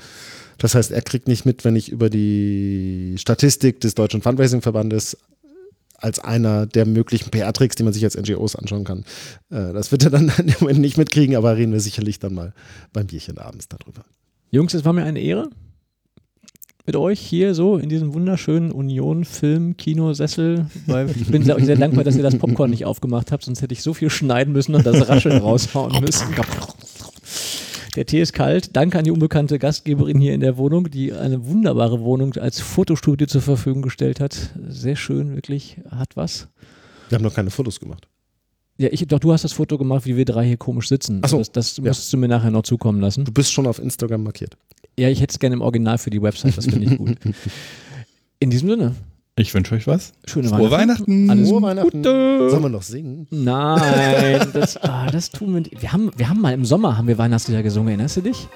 [0.59, 5.17] Das heißt, er kriegt nicht mit, wenn ich über die Statistik des Deutschen Fundraising-Verbandes
[5.97, 9.05] als einer der möglichen PR-Tricks, die man sich als NGOs anschauen kann.
[9.51, 12.53] Äh, das wird er dann im Moment nicht mitkriegen, aber reden wir sicherlich dann mal
[12.93, 14.05] beim Bierchen abends darüber.
[14.51, 15.51] Jungs, es war mir eine Ehre
[16.89, 22.03] mit euch hier so in diesem wunderschönen Union-Film-Kino-Sessel, weil ich bin sehr, euch sehr dankbar,
[22.03, 24.87] dass ihr das Popcorn nicht aufgemacht habt, sonst hätte ich so viel schneiden müssen und
[24.87, 26.29] das Rascheln raushauen müssen.
[27.95, 28.75] Der Tee ist kalt.
[28.75, 33.27] Danke an die unbekannte Gastgeberin hier in der Wohnung, die eine wunderbare Wohnung als Fotostudio
[33.27, 34.55] zur Verfügung gestellt hat.
[34.67, 35.77] Sehr schön, wirklich.
[35.91, 36.49] Hat was.
[37.11, 38.09] Wir haben noch keine Fotos gemacht.
[38.79, 41.21] Ja, ich, doch, du hast das Foto gemacht, wie wir drei hier komisch sitzen.
[41.23, 41.83] Ach so, Das, das ja.
[41.83, 43.27] musst du mir nachher noch zukommen lassen.
[43.27, 44.57] Du bist schon auf Instagram markiert.
[44.99, 47.17] Ja, ich hätte es gerne im Original für die Website, das finde ich gut.
[48.41, 48.97] In diesem Sinne,
[49.37, 50.13] Ich wünsche euch was.
[50.27, 51.31] schöne Frohe Weihnachten.
[51.31, 52.03] Alles Frohe Weihnachten.
[52.03, 52.49] Gute.
[52.51, 53.29] Sollen wir noch singen?
[53.31, 55.81] Nein, das, ah, das tun wir nicht.
[55.81, 58.49] Wir haben, wir haben mal im Sommer haben wir Weihnachtslieder gesungen, erinnerst du dich?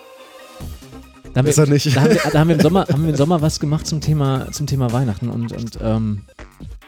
[1.32, 1.94] Da haben, Besser wir, nicht.
[1.94, 4.00] Da haben, wir, da haben wir im Sommer, haben wir im Sommer was gemacht zum
[4.00, 6.22] Thema, zum Thema Weihnachten und, und ähm,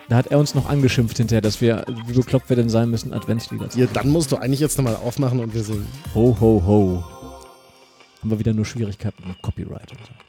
[0.08, 3.12] da hat er uns noch angeschimpft hinterher, dass wir, wie bekloppt wir denn sein müssen,
[3.12, 5.86] Adventslieder zu Ja, dann musst du eigentlich jetzt nochmal aufmachen und wir singen.
[6.14, 7.04] Ho, ho, ho.
[8.24, 10.23] Haben wir wieder nur Schwierigkeiten mit Copyright und so.